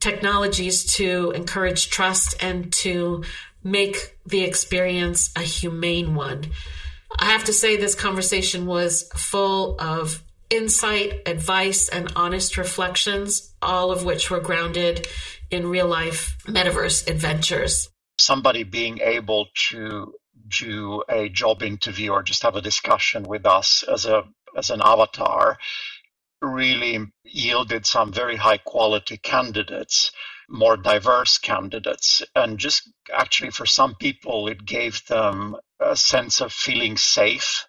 technologies 0.00 0.94
to 0.94 1.32
encourage 1.32 1.90
trust 1.90 2.42
and 2.42 2.72
to 2.72 3.24
make 3.64 4.16
the 4.26 4.42
experience 4.42 5.30
a 5.36 5.40
humane 5.40 6.14
one. 6.14 6.46
I 7.18 7.26
have 7.26 7.44
to 7.44 7.52
say, 7.52 7.76
this 7.76 7.94
conversation 7.94 8.66
was 8.66 9.08
full 9.14 9.80
of 9.80 10.22
insight, 10.50 11.22
advice, 11.26 11.88
and 11.88 12.12
honest 12.16 12.56
reflections, 12.56 13.52
all 13.60 13.90
of 13.90 14.04
which 14.04 14.30
were 14.30 14.40
grounded 14.40 15.06
in 15.50 15.66
real 15.66 15.86
life 15.86 16.36
metaverse 16.44 17.08
adventures. 17.08 17.88
Somebody 18.18 18.64
being 18.64 18.98
able 19.00 19.48
to 19.70 20.14
do 20.48 21.02
a 21.08 21.28
job 21.28 21.62
interview 21.62 22.10
or 22.10 22.22
just 22.22 22.42
have 22.42 22.56
a 22.56 22.62
discussion 22.62 23.22
with 23.24 23.46
us 23.46 23.84
as 23.90 24.06
a 24.06 24.24
as 24.56 24.70
an 24.70 24.80
avatar 24.82 25.58
really 26.40 27.06
yielded 27.24 27.86
some 27.86 28.12
very 28.12 28.36
high 28.36 28.58
quality 28.58 29.16
candidates, 29.16 30.12
more 30.48 30.76
diverse 30.76 31.38
candidates. 31.38 32.22
And 32.34 32.58
just 32.58 32.88
actually, 33.12 33.50
for 33.50 33.66
some 33.66 33.94
people, 33.94 34.48
it 34.48 34.64
gave 34.64 35.04
them 35.06 35.56
a 35.80 35.96
sense 35.96 36.40
of 36.40 36.52
feeling 36.52 36.96
safe 36.96 37.66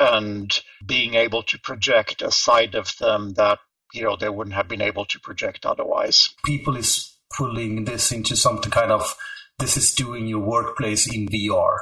and 0.00 0.60
being 0.84 1.14
able 1.14 1.42
to 1.42 1.58
project 1.58 2.22
a 2.22 2.30
side 2.30 2.74
of 2.74 2.96
them 2.98 3.34
that 3.34 3.58
you 3.92 4.02
know 4.02 4.16
they 4.16 4.28
wouldn't 4.28 4.56
have 4.56 4.68
been 4.68 4.80
able 4.80 5.04
to 5.06 5.20
project 5.20 5.66
otherwise. 5.66 6.30
People 6.44 6.76
is 6.76 7.16
pulling 7.36 7.84
this 7.84 8.12
into 8.12 8.36
something 8.36 8.70
kind 8.70 8.92
of 8.92 9.14
this 9.58 9.76
is 9.76 9.92
doing 9.92 10.26
your 10.26 10.40
workplace 10.40 11.12
in 11.12 11.28
VR. 11.28 11.76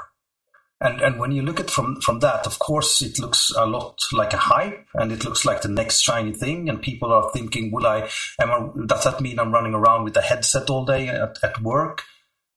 And 0.83 1.01
and 1.01 1.19
when 1.19 1.31
you 1.31 1.43
look 1.43 1.61
at 1.61 1.71
from 1.71 2.01
from 2.01 2.19
that, 2.21 2.47
of 2.47 2.59
course, 2.59 3.01
it 3.03 3.21
looks 3.21 3.53
a 3.57 3.65
lot 3.65 3.99
like 4.13 4.33
a 4.33 4.37
hype, 4.37 4.85
and 4.95 5.13
it 5.13 5.25
looks 5.25 5.45
like 5.45 5.63
the 5.63 5.69
next 5.69 6.01
shiny 6.01 6.33
thing. 6.33 6.69
And 6.69 6.83
people 6.83 7.13
are 7.13 7.31
thinking, 7.33 7.71
"Will 7.71 7.87
I? 7.87 8.11
Am 8.41 8.51
I 8.51 8.87
does 8.87 9.05
that 9.05 9.21
mean 9.21 9.39
I'm 9.39 9.53
running 9.53 9.75
around 9.75 10.05
with 10.05 10.17
a 10.17 10.23
headset 10.23 10.69
all 10.69 10.85
day 10.85 11.09
at, 11.09 11.39
at 11.43 11.63
work?" 11.63 12.03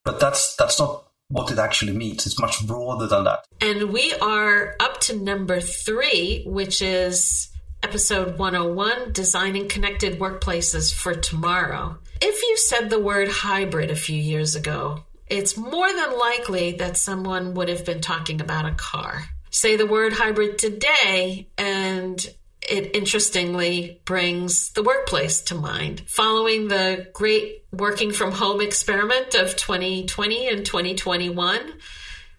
But 0.03 0.19
that's 0.19 0.55
that's 0.55 0.79
not 0.79 1.05
what 1.29 1.51
it 1.51 1.59
actually 1.59 1.93
means. 1.93 2.25
It's 2.25 2.39
much 2.39 2.65
broader 2.65 3.07
than 3.07 3.25
that. 3.25 3.45
And 3.61 3.91
we 3.91 4.13
are 4.15 4.75
up 4.79 4.99
to 5.01 5.15
number 5.15 5.59
three, 5.61 6.43
which 6.45 6.81
is 6.81 7.49
episode 7.83 8.37
101 8.39 9.11
Designing 9.11 9.67
Connected 9.67 10.19
Workplaces 10.19 10.93
for 10.93 11.13
Tomorrow. 11.13 11.97
If 12.21 12.41
you 12.41 12.57
said 12.57 12.89
the 12.89 12.99
word 12.99 13.29
hybrid 13.29 13.91
a 13.91 13.95
few 13.95 14.19
years 14.19 14.55
ago, 14.55 15.03
it's 15.27 15.57
more 15.57 15.91
than 15.91 16.17
likely 16.17 16.73
that 16.73 16.97
someone 16.97 17.53
would 17.55 17.69
have 17.69 17.85
been 17.85 18.01
talking 18.01 18.41
about 18.41 18.65
a 18.65 18.75
car. 18.75 19.23
Say 19.49 19.75
the 19.75 19.85
word 19.85 20.13
hybrid 20.13 20.57
today, 20.57 21.47
and 21.57 22.25
it 22.61 22.95
interestingly 22.95 24.01
brings 24.05 24.69
the 24.71 24.83
workplace 24.83 25.41
to 25.43 25.55
mind. 25.55 26.03
Following 26.07 26.67
the 26.67 27.07
great 27.13 27.63
working 27.71 28.11
from 28.11 28.31
home 28.31 28.61
experiment 28.61 29.35
of 29.35 29.55
2020 29.55 30.47
and 30.47 30.65
2021, 30.65 31.73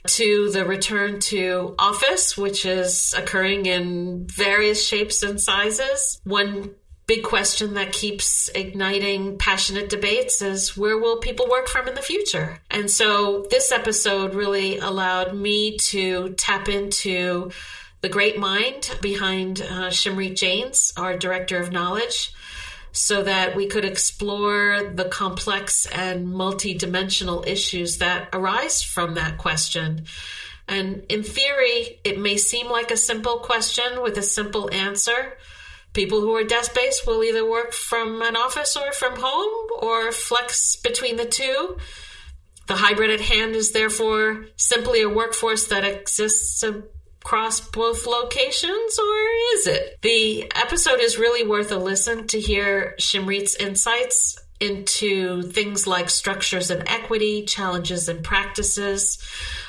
to 0.07 0.51
the 0.51 0.65
return 0.65 1.19
to 1.19 1.75
office, 1.79 2.37
which 2.37 2.65
is 2.65 3.15
occurring 3.17 3.67
in 3.67 4.27
various 4.27 4.87
shapes 4.87 5.23
and 5.23 5.41
sizes. 5.41 6.21
One 6.25 6.75
big 7.07 7.23
question 7.23 7.75
that 7.75 7.93
keeps 7.93 8.49
igniting 8.55 9.39
passionate 9.39 9.89
debates 9.89 10.43
is 10.43 10.77
where 10.77 10.99
will 10.99 11.19
people 11.19 11.49
work 11.49 11.69
from 11.69 11.87
in 11.87 11.95
the 11.95 12.03
future? 12.03 12.59
And 12.71 12.91
so 12.91 13.47
this 13.49 13.71
episode 13.71 14.35
really 14.35 14.79
allowed 14.79 15.35
me 15.35 15.77
to 15.79 16.31
tap 16.31 16.69
into 16.69 17.53
the 18.01 18.09
great 18.09 18.39
mind 18.39 18.97
behind 19.01 19.63
uh, 19.63 19.89
Shimrit 19.91 20.37
Janes, 20.37 20.93
our 20.97 21.17
director 21.17 21.59
of 21.59 21.73
knowledge, 21.73 22.35
so 22.91 23.23
that 23.23 23.55
we 23.55 23.67
could 23.67 23.85
explore 23.85 24.91
the 24.95 25.05
complex 25.05 25.87
and 25.87 26.27
multidimensional 26.27 27.47
issues 27.47 27.99
that 27.99 28.29
arise 28.33 28.83
from 28.83 29.15
that 29.15 29.39
question. 29.39 30.07
And 30.67 31.05
in 31.09 31.23
theory, 31.23 32.01
it 32.03 32.19
may 32.19 32.37
seem 32.37 32.69
like 32.69 32.91
a 32.91 32.97
simple 32.97 33.39
question 33.39 34.03
with 34.03 34.19
a 34.19 34.23
simple 34.23 34.73
answer. 34.73 35.35
People 35.97 36.21
who 36.21 36.37
are 36.37 36.45
desk 36.45 36.75
based 36.75 37.07
will 37.07 37.25
either 37.25 37.51
work 37.51 37.73
from 37.73 38.21
an 38.21 38.37
office 38.37 38.77
or 38.77 38.93
from 38.93 39.17
home 39.17 39.69
or 39.79 40.13
flex 40.13 40.77
between 40.77 41.17
the 41.17 41.25
two. 41.25 41.79
The 42.67 42.77
hybrid 42.77 43.09
at 43.09 43.23
hand 43.23 43.57
is 43.57 43.73
therefore 43.73 44.45
simply 44.57 45.01
a 45.01 45.09
workforce 45.09 45.69
that 45.69 45.87
exists 45.87 46.63
across 46.63 47.61
both 47.61 48.07
locations, 48.07 48.99
or 48.99 49.17
is 49.55 49.67
it? 49.69 49.97
The 50.03 50.53
episode 50.55 51.01
is 51.01 51.17
really 51.17 51.49
worth 51.49 51.73
a 51.73 51.79
listen 51.79 52.27
to 52.27 52.39
hear 52.39 52.95
Shimrit's 52.99 53.55
insights 53.57 54.39
into 54.61 55.45
things 55.45 55.87
like 55.87 56.11
structures 56.11 56.71
and 56.71 56.87
equity, 56.87 57.47
challenges 57.47 58.11
and 58.11 58.23
practices, 58.23 59.19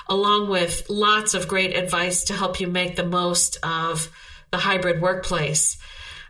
along 0.09 0.49
with 0.49 0.89
lots 0.89 1.35
of 1.35 1.47
great 1.47 1.73
advice 1.73 2.25
to 2.25 2.33
help 2.33 2.59
you 2.59 2.67
make 2.67 2.97
the 2.97 3.05
most 3.05 3.59
of 3.63 4.11
the 4.51 4.57
hybrid 4.57 5.01
workplace. 5.01 5.77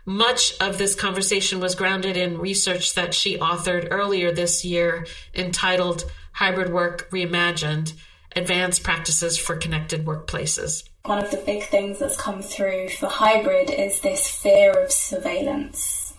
Much 0.08 0.54
of 0.58 0.78
this 0.78 0.94
conversation 0.94 1.60
was 1.60 1.74
grounded 1.74 2.16
in 2.16 2.38
research 2.38 2.94
that 2.94 3.12
she 3.12 3.36
authored 3.36 3.88
earlier 3.90 4.32
this 4.32 4.64
year 4.64 5.06
entitled 5.34 6.10
Hybrid 6.32 6.72
Work 6.72 7.10
Reimagined 7.10 7.92
Advanced 8.34 8.82
Practices 8.82 9.36
for 9.38 9.56
Connected 9.56 10.06
Workplaces 10.06 10.88
one 11.08 11.24
of 11.24 11.30
the 11.30 11.38
big 11.38 11.64
things 11.64 11.98
that's 11.98 12.18
come 12.18 12.42
through 12.42 12.90
for 12.90 13.08
hybrid 13.08 13.70
is 13.70 14.00
this 14.00 14.28
fear 14.28 14.72
of 14.72 14.92
surveillance. 14.92 16.12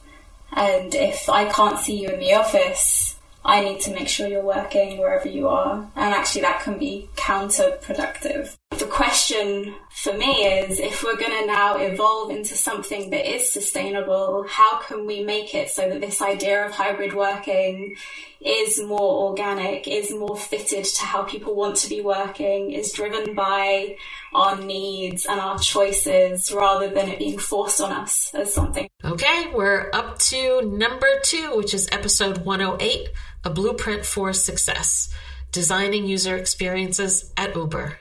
And 0.52 0.96
if 0.96 1.30
I 1.30 1.46
can't 1.52 1.78
see 1.78 2.02
you 2.02 2.10
in 2.10 2.20
the 2.20 2.34
office, 2.34 3.16
I 3.46 3.64
need 3.64 3.82
to 3.82 3.94
make 3.94 4.08
sure 4.08 4.28
you're 4.28 4.42
working 4.42 4.98
wherever 4.98 5.28
you 5.28 5.48
are. 5.48 5.88
And 5.96 6.14
actually, 6.16 6.42
that 6.42 6.64
can 6.64 6.80
be 6.80 7.08
counterproductive. 7.16 8.58
The 8.78 8.86
question 8.86 9.74
for 9.90 10.14
me 10.14 10.46
is 10.46 10.80
if 10.80 11.04
we're 11.04 11.18
going 11.18 11.42
to 11.42 11.48
now 11.48 11.78
evolve 11.78 12.30
into 12.30 12.56
something 12.56 13.10
that 13.10 13.30
is 13.30 13.52
sustainable, 13.52 14.46
how 14.48 14.80
can 14.82 15.08
we 15.08 15.24
make 15.24 15.56
it 15.56 15.70
so 15.70 15.90
that 15.90 16.00
this 16.00 16.22
idea 16.22 16.66
of 16.66 16.72
hybrid 16.72 17.14
working 17.14 17.96
is 18.40 18.80
more 18.82 19.28
organic, 19.30 19.88
is 19.88 20.12
more 20.12 20.38
fitted 20.38 20.86
to 20.86 21.04
how 21.04 21.24
people 21.24 21.56
want 21.56 21.78
to 21.78 21.90
be 21.90 22.00
working, 22.00 22.72
is 22.72 22.94
driven 22.94 23.34
by 23.34 23.98
our 24.36 24.56
needs 24.56 25.26
and 25.26 25.42
our 25.42 25.58
choices 25.58 26.52
rather 26.52 26.88
than 26.90 27.10
it 27.10 27.18
being 27.20 27.40
forced 27.40 27.82
on 27.82 27.92
us 27.92 28.34
as 28.36 28.54
something. 28.54 28.88
Okay, 29.04 29.52
we're 29.54 29.90
up 29.94 30.20
to 30.20 30.62
number 30.62 31.08
two, 31.24 31.58
which 31.58 31.74
is 31.74 31.90
episode 31.92 32.46
108 32.46 33.10
A 33.44 33.50
Blueprint 33.50 34.06
for 34.06 34.32
Success 34.32 35.14
Designing 35.52 36.06
User 36.06 36.38
Experiences 36.38 37.34
at 37.36 37.56
Uber. 37.56 37.98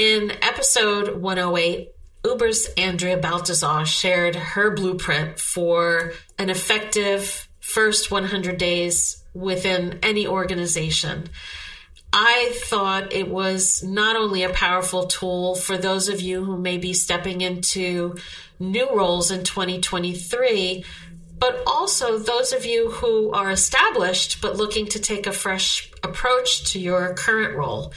In 0.00 0.30
episode 0.40 1.20
108, 1.20 1.90
Uber's 2.24 2.68
Andrea 2.78 3.18
Baltazar 3.18 3.84
shared 3.84 4.34
her 4.34 4.70
blueprint 4.70 5.38
for 5.38 6.14
an 6.38 6.48
effective 6.48 7.46
first 7.60 8.10
100 8.10 8.56
days 8.56 9.22
within 9.34 9.98
any 10.02 10.26
organization. 10.26 11.28
I 12.14 12.50
thought 12.64 13.12
it 13.12 13.28
was 13.28 13.82
not 13.82 14.16
only 14.16 14.42
a 14.42 14.48
powerful 14.48 15.04
tool 15.04 15.54
for 15.54 15.76
those 15.76 16.08
of 16.08 16.22
you 16.22 16.46
who 16.46 16.56
may 16.56 16.78
be 16.78 16.94
stepping 16.94 17.42
into 17.42 18.16
new 18.58 18.88
roles 18.96 19.30
in 19.30 19.44
2023, 19.44 20.82
but 21.38 21.62
also 21.66 22.18
those 22.18 22.54
of 22.54 22.64
you 22.64 22.90
who 22.90 23.32
are 23.32 23.50
established 23.50 24.40
but 24.40 24.56
looking 24.56 24.86
to 24.86 24.98
take 24.98 25.26
a 25.26 25.32
fresh 25.32 25.90
approach 26.02 26.72
to 26.72 26.80
your 26.80 27.12
current 27.12 27.54
role. 27.54 27.92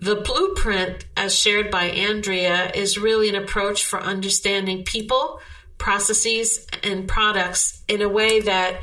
The 0.00 0.16
blueprint, 0.16 1.06
as 1.16 1.34
shared 1.36 1.70
by 1.70 1.84
Andrea, 1.84 2.70
is 2.72 2.98
really 2.98 3.28
an 3.28 3.34
approach 3.34 3.84
for 3.84 4.00
understanding 4.00 4.84
people, 4.84 5.40
processes, 5.76 6.66
and 6.82 7.08
products 7.08 7.82
in 7.88 8.00
a 8.02 8.08
way 8.08 8.40
that 8.40 8.80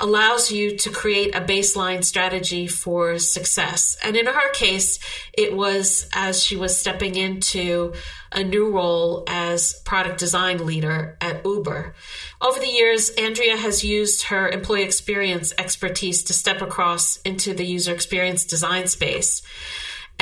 allows 0.00 0.50
you 0.50 0.76
to 0.78 0.90
create 0.90 1.34
a 1.34 1.40
baseline 1.40 2.02
strategy 2.02 2.66
for 2.66 3.18
success. 3.18 3.96
And 4.02 4.16
in 4.16 4.26
her 4.26 4.50
case, 4.52 4.98
it 5.34 5.54
was 5.54 6.08
as 6.14 6.42
she 6.42 6.56
was 6.56 6.78
stepping 6.78 7.14
into 7.14 7.92
a 8.30 8.42
new 8.42 8.70
role 8.70 9.24
as 9.26 9.74
product 9.84 10.18
design 10.18 10.64
leader 10.64 11.18
at 11.20 11.44
Uber. 11.44 11.94
Over 12.40 12.58
the 12.58 12.68
years, 12.68 13.10
Andrea 13.10 13.56
has 13.56 13.84
used 13.84 14.24
her 14.24 14.48
employee 14.48 14.82
experience 14.82 15.52
expertise 15.58 16.22
to 16.24 16.32
step 16.32 16.62
across 16.62 17.18
into 17.18 17.52
the 17.52 17.66
user 17.66 17.92
experience 17.92 18.44
design 18.44 18.86
space. 18.86 19.42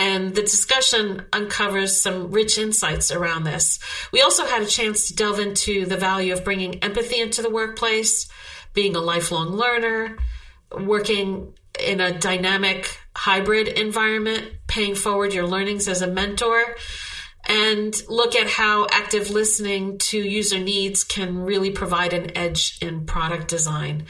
And 0.01 0.35
the 0.35 0.41
discussion 0.41 1.27
uncovers 1.31 2.01
some 2.01 2.31
rich 2.31 2.57
insights 2.57 3.13
around 3.13 3.45
this. 3.45 3.79
We 4.11 4.23
also 4.23 4.47
had 4.47 4.63
a 4.63 4.67
chance 4.67 5.09
to 5.09 5.15
delve 5.15 5.39
into 5.39 5.85
the 5.85 5.99
value 5.99 6.33
of 6.33 6.43
bringing 6.43 6.83
empathy 6.83 7.21
into 7.21 7.43
the 7.43 7.51
workplace, 7.51 8.27
being 8.73 8.97
a 8.97 9.01
lifelong 9.01 9.51
learner, 9.51 10.17
working 10.73 11.53
in 11.79 12.01
a 12.01 12.19
dynamic 12.19 12.99
hybrid 13.15 13.69
environment, 13.69 14.51
paying 14.69 14.95
forward 14.95 15.35
your 15.35 15.47
learnings 15.47 15.87
as 15.87 16.01
a 16.01 16.07
mentor, 16.07 16.77
and 17.47 17.95
look 18.09 18.35
at 18.35 18.47
how 18.47 18.87
active 18.91 19.29
listening 19.29 19.99
to 19.99 20.19
user 20.19 20.59
needs 20.59 21.05
can 21.05 21.41
really 21.41 21.73
provide 21.73 22.15
an 22.15 22.35
edge 22.35 22.79
in 22.81 23.05
product 23.05 23.49
design. 23.49 24.07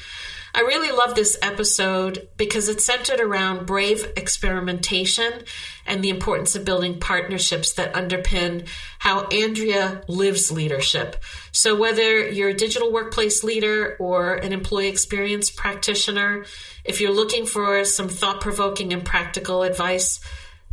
I 0.54 0.60
really 0.60 0.90
love 0.90 1.14
this 1.14 1.38
episode 1.40 2.28
because 2.36 2.68
it's 2.68 2.84
centered 2.84 3.20
around 3.20 3.66
brave 3.66 4.12
experimentation 4.16 5.32
and 5.86 6.02
the 6.02 6.10
importance 6.10 6.54
of 6.54 6.64
building 6.64 7.00
partnerships 7.00 7.72
that 7.74 7.94
underpin 7.94 8.68
how 8.98 9.26
Andrea 9.26 10.02
lives 10.08 10.50
leadership. 10.50 11.16
So, 11.52 11.76
whether 11.76 12.28
you're 12.28 12.50
a 12.50 12.54
digital 12.54 12.92
workplace 12.92 13.42
leader 13.42 13.96
or 13.98 14.34
an 14.34 14.52
employee 14.52 14.88
experience 14.88 15.50
practitioner, 15.50 16.44
if 16.84 17.00
you're 17.00 17.14
looking 17.14 17.46
for 17.46 17.84
some 17.84 18.08
thought 18.08 18.40
provoking 18.40 18.92
and 18.92 19.04
practical 19.04 19.62
advice, 19.62 20.20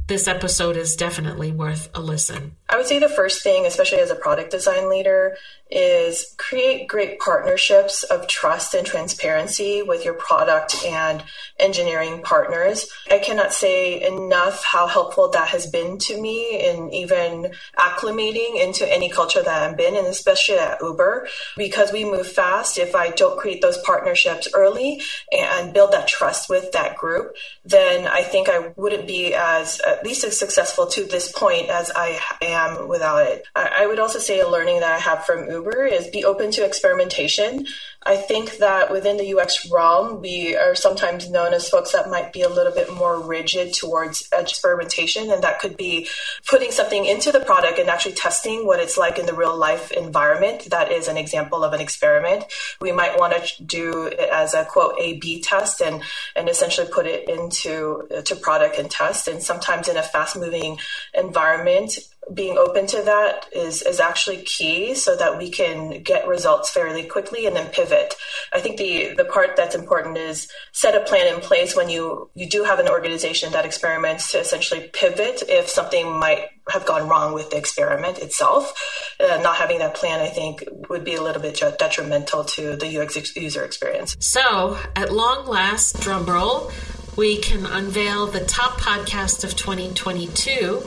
this 0.08 0.28
episode 0.28 0.76
is 0.76 0.96
definitely 0.96 1.52
worth 1.52 1.90
a 1.94 2.02
listen. 2.02 2.57
I 2.70 2.76
would 2.76 2.86
say 2.86 3.00
the 3.00 3.08
first 3.08 3.44
thing, 3.44 3.66
especially 3.66 4.00
as 4.00 4.12
a 4.12 4.16
product 4.16 4.52
design 4.52 4.90
leader, 4.90 5.38
is 5.70 6.34
create 6.38 6.88
great 6.88 7.20
partnerships 7.20 8.04
of 8.04 8.28
trust 8.28 8.74
and 8.74 8.88
transparency 8.88 9.82
with 9.82 10.04
your 10.06 10.14
product 10.14 10.76
and 10.86 11.24
engineering 11.60 12.22
partners. 12.22 12.90
I 13.12 13.20
cannot 13.20 13.54
say 13.54 14.02
enough 14.02 14.64
how 14.64 14.88
helpful 14.88 15.30
that 15.32 15.50
has 15.50 15.68
been 15.68 15.98
to 16.00 16.22
me 16.22 16.66
in 16.70 16.94
even 16.94 17.52
acclimating 17.78 18.62
into 18.62 18.90
any 18.92 19.10
culture 19.10 19.44
that 19.44 19.64
I've 19.64 19.78
been 19.78 19.96
in, 19.96 20.06
especially 20.06 20.58
at 20.58 20.82
Uber, 20.82 21.28
because 21.58 21.92
we 21.92 22.06
move 22.06 22.28
fast. 22.28 22.78
If 22.78 22.96
I 22.96 23.12
don't 23.12 23.40
create 23.40 23.62
those 23.62 23.78
partnerships 23.80 24.48
early 24.54 25.02
and 25.32 25.74
build 25.74 25.92
that 25.92 26.08
trust 26.08 26.50
with 26.50 26.72
that 26.72 26.96
group, 26.96 27.36
then 27.66 28.08
I 28.08 28.24
think 28.24 28.48
I 28.50 28.74
wouldn't 28.78 29.08
be 29.08 29.34
as, 29.34 29.82
at 29.82 30.06
least 30.06 30.24
as 30.24 30.40
successful 30.40 30.88
to 30.88 31.04
this 31.04 31.30
point 31.32 31.70
as 31.70 31.92
I 31.94 32.20
am 32.42 32.57
without 32.88 33.28
it. 33.28 33.44
I 33.56 33.86
would 33.88 34.00
also 34.00 34.20
say 34.20 34.40
a 34.40 34.48
learning 34.48 34.80
that 34.80 34.94
I 34.94 35.00
have 35.00 35.26
from 35.26 35.50
Uber 35.50 35.86
is 35.86 36.08
be 36.08 36.26
open 36.26 36.52
to 36.52 36.66
experimentation. 36.66 37.68
I 38.06 38.16
think 38.16 38.58
that 38.60 38.90
within 38.90 39.18
the 39.18 39.38
UX 39.38 39.70
realm, 39.70 40.22
we 40.22 40.56
are 40.56 40.76
sometimes 40.76 41.30
known 41.30 41.54
as 41.54 41.68
folks 41.68 41.92
that 41.92 42.10
might 42.10 42.32
be 42.32 42.42
a 42.42 42.48
little 42.48 42.72
bit 42.72 42.94
more 42.94 43.20
rigid 43.20 43.74
towards 43.74 44.30
experimentation, 44.32 45.30
and 45.30 45.44
that 45.44 45.60
could 45.60 45.76
be 45.76 46.08
putting 46.48 46.72
something 46.72 47.06
into 47.06 47.34
the 47.34 47.42
product 47.42 47.80
and 47.80 47.90
actually 47.90 48.14
testing 48.14 48.66
what 48.66 48.80
it's 48.80 48.98
like 48.98 49.20
in 49.20 49.26
the 49.26 49.34
real 49.34 49.58
life 49.58 49.92
environment. 49.92 50.70
That 50.70 50.92
is 50.92 51.10
an 51.10 51.18
example 51.18 51.66
of 51.66 51.74
an 51.74 51.82
experiment. 51.82 52.46
We 52.80 52.94
might 52.94 53.20
want 53.20 53.34
to 53.34 53.64
do 53.64 54.06
it 54.06 54.30
as 54.32 54.54
a 54.54 54.64
quote 54.64 54.96
A 55.00 55.18
B 55.18 55.42
test 55.42 55.82
and 55.82 56.02
and 56.36 56.48
essentially 56.48 56.88
put 56.90 57.06
it 57.06 57.28
into 57.28 58.08
to 58.24 58.36
product 58.36 58.78
and 58.78 58.90
test. 58.90 59.28
And 59.28 59.44
sometimes 59.44 59.88
in 59.90 59.98
a 59.98 60.04
fast 60.04 60.38
moving 60.38 60.80
environment, 61.14 61.98
being 62.34 62.58
open 62.58 62.88
to 62.88 63.02
that 63.04 63.48
is 63.52 63.82
is 63.82 64.00
actually 64.00 64.38
key 64.44 64.94
so 64.94 65.16
that 65.16 65.38
we 65.38 65.50
can 65.50 66.02
get 66.04 66.28
results 66.28 66.70
fairly 66.70 67.04
quickly 67.04 67.46
and 67.46 67.56
then 67.56 67.70
pivot. 67.70 68.16
I 68.54 68.60
think 68.60 68.78
the 68.78 69.14
the 69.16 69.26
part 69.26 69.56
that's 69.56 69.76
important 69.76 70.18
is 70.18 70.50
set 70.72 70.96
a 70.96 71.06
plan 71.06 71.34
in 71.34 71.42
place 71.42 71.76
when 71.76 71.90
you 71.90 72.30
you 72.36 72.50
do 72.50 72.64
have 72.64 72.80
an 72.80 72.88
organization 72.88 73.52
that 73.54 73.66
experiments 73.66 74.32
to 74.32 74.40
essentially 74.40 74.90
pivot 74.94 75.44
if 75.48 75.70
something 75.70 76.20
might 76.20 76.50
have 76.70 76.86
gone 76.86 77.08
wrong 77.08 77.34
with 77.34 77.50
the 77.50 77.58
experiment 77.58 78.18
itself. 78.20 78.74
Uh, 79.20 79.40
not 79.42 79.56
having 79.56 79.80
that 79.80 79.96
plan 79.96 80.20
i 80.20 80.28
think 80.28 80.64
would 80.90 81.04
be 81.04 81.16
a 81.16 81.22
little 81.22 81.42
bit 81.42 81.60
detrimental 81.80 82.44
to 82.44 82.76
the 82.76 83.00
ux 83.00 83.36
user 83.36 83.64
experience. 83.64 84.16
So 84.20 84.78
at 84.96 85.12
long 85.12 85.48
last 85.48 85.98
drumroll 85.98 86.72
we 87.18 87.38
can 87.38 87.66
unveil 87.66 88.28
the 88.28 88.42
top 88.42 88.80
podcast 88.80 89.44
of 89.44 89.56
2022 89.56 90.84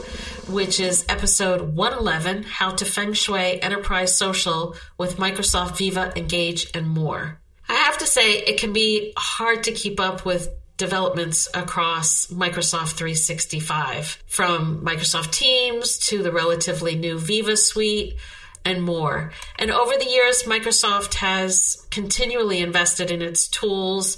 which 0.51 0.81
is 0.81 1.05
episode 1.07 1.61
111 1.61 2.43
How 2.43 2.71
to 2.71 2.83
Feng 2.83 3.13
Shui 3.13 3.61
Enterprise 3.61 4.15
Social 4.15 4.75
with 4.97 5.15
Microsoft 5.15 5.77
Viva, 5.77 6.11
Engage, 6.17 6.69
and 6.73 6.89
more. 6.89 7.39
I 7.69 7.75
have 7.75 7.97
to 7.99 8.05
say, 8.05 8.39
it 8.39 8.59
can 8.59 8.73
be 8.73 9.13
hard 9.17 9.63
to 9.63 9.71
keep 9.71 9.99
up 9.99 10.25
with 10.25 10.49
developments 10.75 11.47
across 11.53 12.27
Microsoft 12.27 12.93
365, 12.93 14.23
from 14.27 14.83
Microsoft 14.83 15.31
Teams 15.31 15.97
to 16.07 16.21
the 16.21 16.33
relatively 16.33 16.95
new 16.95 17.17
Viva 17.17 17.55
suite 17.55 18.17
and 18.65 18.83
more. 18.83 19.31
And 19.57 19.71
over 19.71 19.93
the 19.97 20.09
years, 20.09 20.43
Microsoft 20.43 21.13
has 21.15 21.87
continually 21.91 22.59
invested 22.59 23.09
in 23.09 23.21
its 23.21 23.47
tools, 23.47 24.17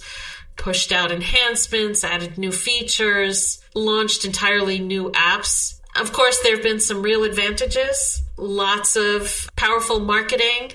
pushed 0.56 0.91
out 0.91 1.12
enhancements, 1.12 2.04
added 2.04 2.39
new 2.39 2.52
features, 2.52 3.63
launched 3.76 4.26
entirely 4.26 4.80
new 4.80 5.12
apps 5.12 5.80
of 5.95 6.12
course, 6.12 6.39
there 6.41 6.56
have 6.56 6.63
been 6.63 6.79
some 6.79 7.01
real 7.01 7.23
advantages, 7.23 8.23
lots 8.38 8.95
of 8.95 9.49
powerful 9.56 9.99
marketing, 9.99 10.71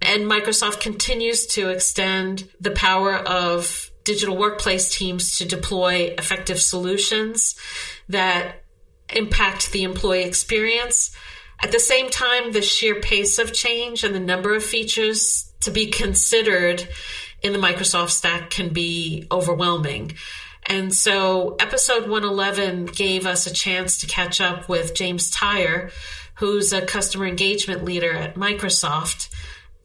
and 0.00 0.30
Microsoft 0.30 0.80
continues 0.80 1.46
to 1.46 1.68
extend 1.68 2.48
the 2.60 2.70
power 2.70 3.14
of 3.14 3.90
digital 4.04 4.36
workplace 4.36 4.96
teams 4.96 5.38
to 5.38 5.44
deploy 5.44 6.14
effective 6.18 6.60
solutions 6.60 7.54
that 8.08 8.62
impact 9.14 9.72
the 9.72 9.84
employee 9.84 10.24
experience. 10.24 11.14
At 11.62 11.70
the 11.70 11.78
same 11.78 12.10
time, 12.10 12.52
the 12.52 12.62
sheer 12.62 13.00
pace 13.00 13.38
of 13.38 13.52
change 13.52 14.02
and 14.02 14.14
the 14.14 14.20
number 14.20 14.54
of 14.54 14.64
features 14.64 15.52
to 15.60 15.70
be 15.70 15.86
considered 15.86 16.88
in 17.42 17.52
the 17.52 17.58
Microsoft 17.58 18.10
stack 18.10 18.50
can 18.50 18.70
be 18.70 19.26
overwhelming. 19.30 20.14
And 20.66 20.94
so 20.94 21.56
episode 21.58 22.08
111 22.08 22.86
gave 22.86 23.26
us 23.26 23.46
a 23.46 23.52
chance 23.52 23.98
to 24.00 24.06
catch 24.06 24.40
up 24.40 24.68
with 24.68 24.94
James 24.94 25.30
Tyre, 25.30 25.90
who's 26.36 26.72
a 26.72 26.82
customer 26.82 27.26
engagement 27.26 27.84
leader 27.84 28.12
at 28.12 28.36
Microsoft 28.36 29.28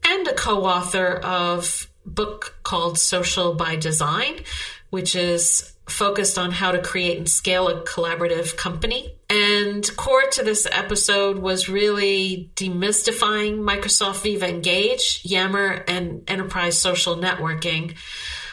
and 0.05 0.27
a 0.27 0.33
co-author 0.33 1.15
of 1.17 1.89
a 2.05 2.09
book 2.09 2.57
called 2.63 2.97
Social 2.97 3.53
by 3.53 3.75
Design, 3.75 4.41
which 4.89 5.15
is 5.15 5.73
focused 5.87 6.37
on 6.37 6.51
how 6.51 6.71
to 6.71 6.81
create 6.81 7.17
and 7.17 7.29
scale 7.29 7.67
a 7.69 7.83
collaborative 7.83 8.55
company. 8.57 9.15
And 9.29 9.89
core 9.95 10.29
to 10.31 10.43
this 10.43 10.67
episode 10.71 11.39
was 11.39 11.69
really 11.69 12.51
demystifying 12.55 13.59
Microsoft 13.59 14.21
Viva 14.23 14.47
Engage, 14.47 15.21
Yammer, 15.23 15.83
and 15.87 16.29
enterprise 16.29 16.79
social 16.79 17.15
networking 17.15 17.95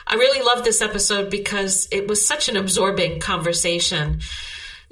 I 0.07 0.17
really 0.17 0.43
love 0.43 0.65
this 0.65 0.83
episode 0.83 1.31
because 1.31 1.89
it 1.91 2.07
was 2.09 2.27
such 2.27 2.49
an 2.49 2.57
absorbing 2.57 3.21
conversation. 3.21 4.21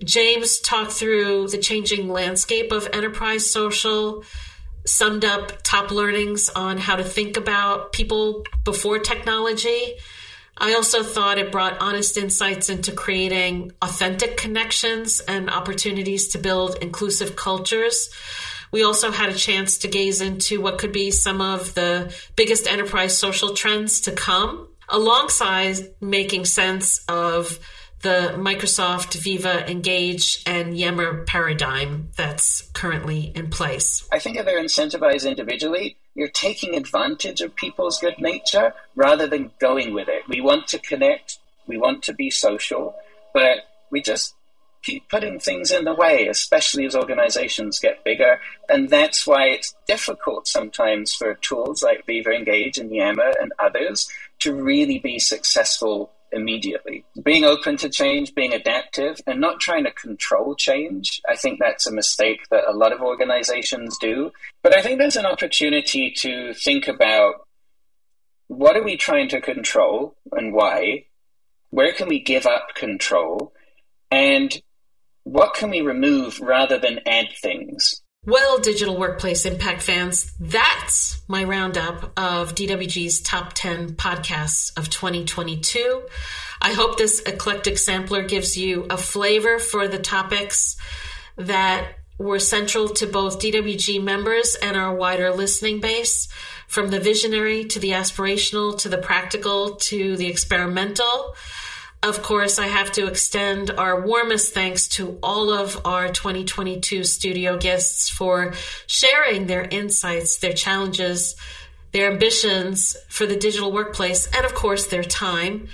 James 0.03 0.59
talked 0.59 0.93
through 0.93 1.49
the 1.49 1.59
changing 1.59 2.09
landscape 2.09 2.73
of 2.73 2.89
enterprise 2.93 3.49
social, 3.49 4.25
summed 4.87 5.25
up 5.25 5.63
top 5.63 5.91
learnings 5.91 6.49
on 6.49 6.79
how 6.79 6.97
to 6.97 7.05
think 7.05 7.37
about 7.37 7.93
people 7.93 8.45
before 8.65 8.99
technology. 8.99 9.95
I 10.57 10.75
also 10.75 11.03
thought 11.03 11.39
it 11.39 11.53
brought 11.53 11.81
honest 11.81 12.17
insights 12.17 12.69
into 12.69 12.93
creating 12.93 13.73
authentic 13.81 14.37
connections 14.37 15.21
and 15.21 15.51
opportunities 15.51 16.29
to 16.29 16.39
build 16.39 16.79
inclusive 16.81 17.37
cultures. 17.37 18.11
We 18.71 18.83
also 18.83 19.11
had 19.11 19.29
a 19.29 19.35
chance 19.35 19.79
to 19.79 19.89
gaze 19.89 20.21
into 20.21 20.61
what 20.61 20.79
could 20.79 20.93
be 20.93 21.11
some 21.11 21.41
of 21.41 21.75
the 21.75 22.15
biggest 22.37 22.67
enterprise 22.67 23.17
social 23.17 23.55
trends 23.55 24.01
to 24.03 24.13
come 24.13 24.69
alongside 24.93 25.79
making 26.01 26.45
sense 26.45 27.05
of 27.09 27.59
the 28.03 28.35
Microsoft 28.37 29.15
Viva 29.15 29.69
Engage 29.71 30.43
and 30.45 30.77
Yammer 30.77 31.25
paradigm 31.25 32.11
that's 32.17 32.63
currently 32.73 33.33
in 33.35 33.49
place. 33.49 34.07
I 34.13 34.19
think 34.19 34.37
if 34.37 34.45
they're 34.45 34.63
incentivized 34.63 35.27
individually, 35.27 35.97
you're 36.15 36.29
taking 36.29 36.75
advantage 36.77 37.41
of 37.41 37.55
people's 37.55 38.01
good 38.01 38.19
nature 38.19 38.75
rather 38.97 39.27
than 39.27 39.53
going 39.61 39.95
with 39.95 40.09
it. 40.09 40.23
We 40.29 40.41
want 40.41 40.67
to 40.69 40.79
connect, 40.79 41.39
we 41.67 41.79
want 41.79 42.03
to 42.05 42.13
be 42.13 42.29
social, 42.29 42.95
but 43.33 43.59
we 43.91 44.03
just 44.03 44.35
keep 44.83 45.09
putting 45.09 45.39
things 45.39 45.71
in 45.71 45.85
the 45.85 45.95
way, 45.95 46.27
especially 46.27 46.85
as 46.85 46.97
organizations 46.97 47.79
get 47.79 48.05
bigger. 48.05 48.41
And 48.69 48.91
that's 48.91 49.27
why 49.27 49.47
it's 49.47 49.75
difficult 49.87 50.49
sometimes 50.49 51.15
for 51.15 51.35
tools 51.35 51.83
like 51.83 52.05
Viva 52.05 52.31
Engage 52.31 52.79
and 52.79 52.93
Yammer 52.93 53.33
and 53.41 53.53
others 53.61 54.11
to 54.43 54.55
really 54.55 54.99
be 54.99 55.19
successful 55.19 56.13
immediately. 56.33 57.05
Being 57.23 57.45
open 57.45 57.77
to 57.79 57.89
change, 57.89 58.35
being 58.35 58.53
adaptive, 58.53 59.21
and 59.27 59.41
not 59.41 59.61
trying 59.61 59.85
to 59.85 59.93
control 59.93 60.55
change. 60.55 61.21
I 61.29 61.37
think 61.37 61.61
that's 61.61 61.87
a 61.87 61.93
mistake 61.93 62.41
that 62.51 62.65
a 62.69 62.77
lot 62.77 62.93
of 62.93 63.03
organizations 63.03 63.97
do. 63.99 64.33
But 64.63 64.77
I 64.77 64.83
think 64.83 64.99
there's 64.99 65.17
an 65.17 65.27
opportunity 65.27 66.11
to 66.19 66.55
think 66.55 66.89
about 66.89 67.47
what 68.49 68.77
are 68.77 68.83
we 68.83 68.97
trying 68.97 69.29
to 69.29 69.41
control 69.41 70.17
and 70.33 70.53
why? 70.53 71.07
Where 71.71 71.93
can 71.93 72.09
we 72.09 72.21
give 72.21 72.47
up 72.47 72.75
control? 72.75 73.53
And 74.11 74.61
what 75.25 75.55
can 75.55 75.71
we 75.71 75.81
remove 75.81 76.41
rather 76.41 76.79
than 76.79 77.01
add 77.07 77.29
things? 77.41 78.03
Well, 78.25 78.59
digital 78.59 78.97
workplace 78.97 79.45
impact 79.47 79.83
fans, 79.83 80.33
that's 80.39 81.21
my 81.27 81.43
roundup 81.43 82.17
of 82.17 82.55
DWG's 82.55 83.21
top 83.21 83.53
10 83.53 83.95
podcasts 83.95 84.71
of 84.79 84.89
2022. 84.89 86.03
I 86.61 86.73
hope 86.73 86.97
this 86.97 87.19
eclectic 87.23 87.79
sampler 87.79 88.23
gives 88.23 88.57
you 88.57 88.87
a 88.89 88.97
flavor 88.97 89.59
for 89.59 89.89
the 89.89 89.99
topics 89.99 90.77
that 91.35 91.95
were 92.17 92.39
central 92.39 92.91
to 92.91 93.09
both 93.09 93.41
DWG 93.41 94.01
members 94.01 94.55
and 94.63 94.77
our 94.77 94.95
wider 94.95 95.33
listening 95.33 95.81
base, 95.81 96.29
from 96.69 96.91
the 96.91 97.01
visionary 97.01 97.65
to 97.65 97.81
the 97.81 97.91
aspirational 97.91 98.79
to 98.79 98.89
the 98.89 98.99
practical 98.99 99.75
to 99.75 100.17
the 100.17 100.29
experimental 100.29 101.35
of 102.03 102.21
course, 102.23 102.59
I 102.59 102.67
have 102.67 102.91
to 102.93 103.07
extend 103.07 103.71
our 103.71 104.01
warmest 104.01 104.53
thanks 104.53 104.89
to 104.89 105.19
all 105.23 105.53
of 105.53 105.87
our 105.87 106.09
2022 106.09 107.05
studio 107.05 107.57
guests 107.57 108.09
for 108.09 108.55
sharing 108.89 109.47
their 109.47 109.63
insights, 109.63 110.39
their 110.39 110.53
challenges, 110.53 111.37
their 111.93 112.11
ambitions 112.11 112.97
for 113.09 113.25
the 113.25 113.37
digital 113.37 113.71
workplace, 113.71 114.27
and 114.35 114.45
of 114.45 114.53
course, 114.53 114.87
their 114.87 115.05
time. 115.05 115.69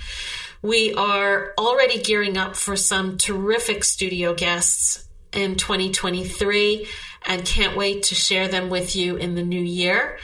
We 0.61 0.93
are 0.93 1.53
already 1.57 1.99
gearing 2.01 2.37
up 2.37 2.55
for 2.55 2.75
some 2.75 3.17
terrific 3.17 3.83
studio 3.83 4.35
guests 4.35 5.05
in 5.33 5.55
2023 5.55 6.87
and 7.25 7.45
can't 7.45 7.75
wait 7.75 8.03
to 8.03 8.15
share 8.15 8.47
them 8.47 8.69
with 8.69 8.95
you 8.95 9.15
in 9.15 9.33
the 9.33 9.43
new 9.43 9.61
year. 9.61 10.19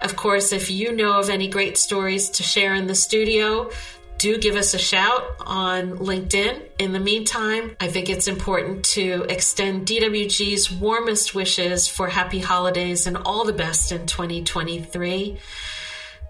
Of 0.00 0.16
course, 0.16 0.52
if 0.52 0.70
you 0.70 0.92
know 0.92 1.18
of 1.18 1.30
any 1.30 1.48
great 1.48 1.78
stories 1.78 2.28
to 2.30 2.42
share 2.42 2.74
in 2.74 2.86
the 2.86 2.94
studio, 2.94 3.70
do 4.18 4.38
give 4.38 4.56
us 4.56 4.74
a 4.74 4.78
shout 4.78 5.36
on 5.40 5.98
LinkedIn. 5.98 6.62
In 6.78 6.92
the 6.92 7.00
meantime, 7.00 7.76
I 7.80 7.88
think 7.88 8.08
it's 8.08 8.28
important 8.28 8.84
to 8.86 9.26
extend 9.28 9.86
DWG's 9.86 10.70
warmest 10.70 11.34
wishes 11.34 11.86
for 11.86 12.08
happy 12.08 12.38
holidays 12.38 13.06
and 13.06 13.16
all 13.18 13.44
the 13.44 13.52
best 13.52 13.92
in 13.92 14.06
2023. 14.06 15.38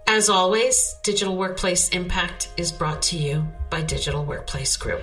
As 0.08 0.28
always, 0.28 0.96
Digital 1.02 1.36
Workplace 1.36 1.88
Impact 1.90 2.50
is 2.56 2.70
brought 2.70 3.02
to 3.02 3.16
you 3.16 3.46
by 3.70 3.82
Digital 3.82 4.24
Workplace 4.24 4.76
Group. 4.76 5.02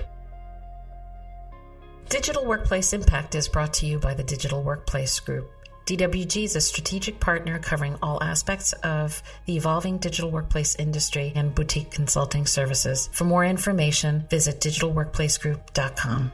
Digital 2.08 2.44
Workplace 2.44 2.92
Impact 2.92 3.34
is 3.34 3.48
brought 3.48 3.74
to 3.74 3.86
you 3.86 3.98
by 3.98 4.14
the 4.14 4.22
Digital 4.22 4.62
Workplace 4.62 5.20
Group. 5.20 5.50
DWG 5.86 6.44
is 6.44 6.56
a 6.56 6.62
strategic 6.62 7.20
partner 7.20 7.58
covering 7.58 7.98
all 8.02 8.22
aspects 8.22 8.72
of 8.84 9.22
the 9.44 9.56
evolving 9.56 9.98
digital 9.98 10.30
workplace 10.30 10.74
industry 10.76 11.32
and 11.36 11.54
boutique 11.54 11.90
consulting 11.90 12.46
services. 12.46 13.10
For 13.12 13.24
more 13.24 13.44
information, 13.44 14.24
visit 14.30 14.60
digitalworkplacegroup.com. 14.60 16.32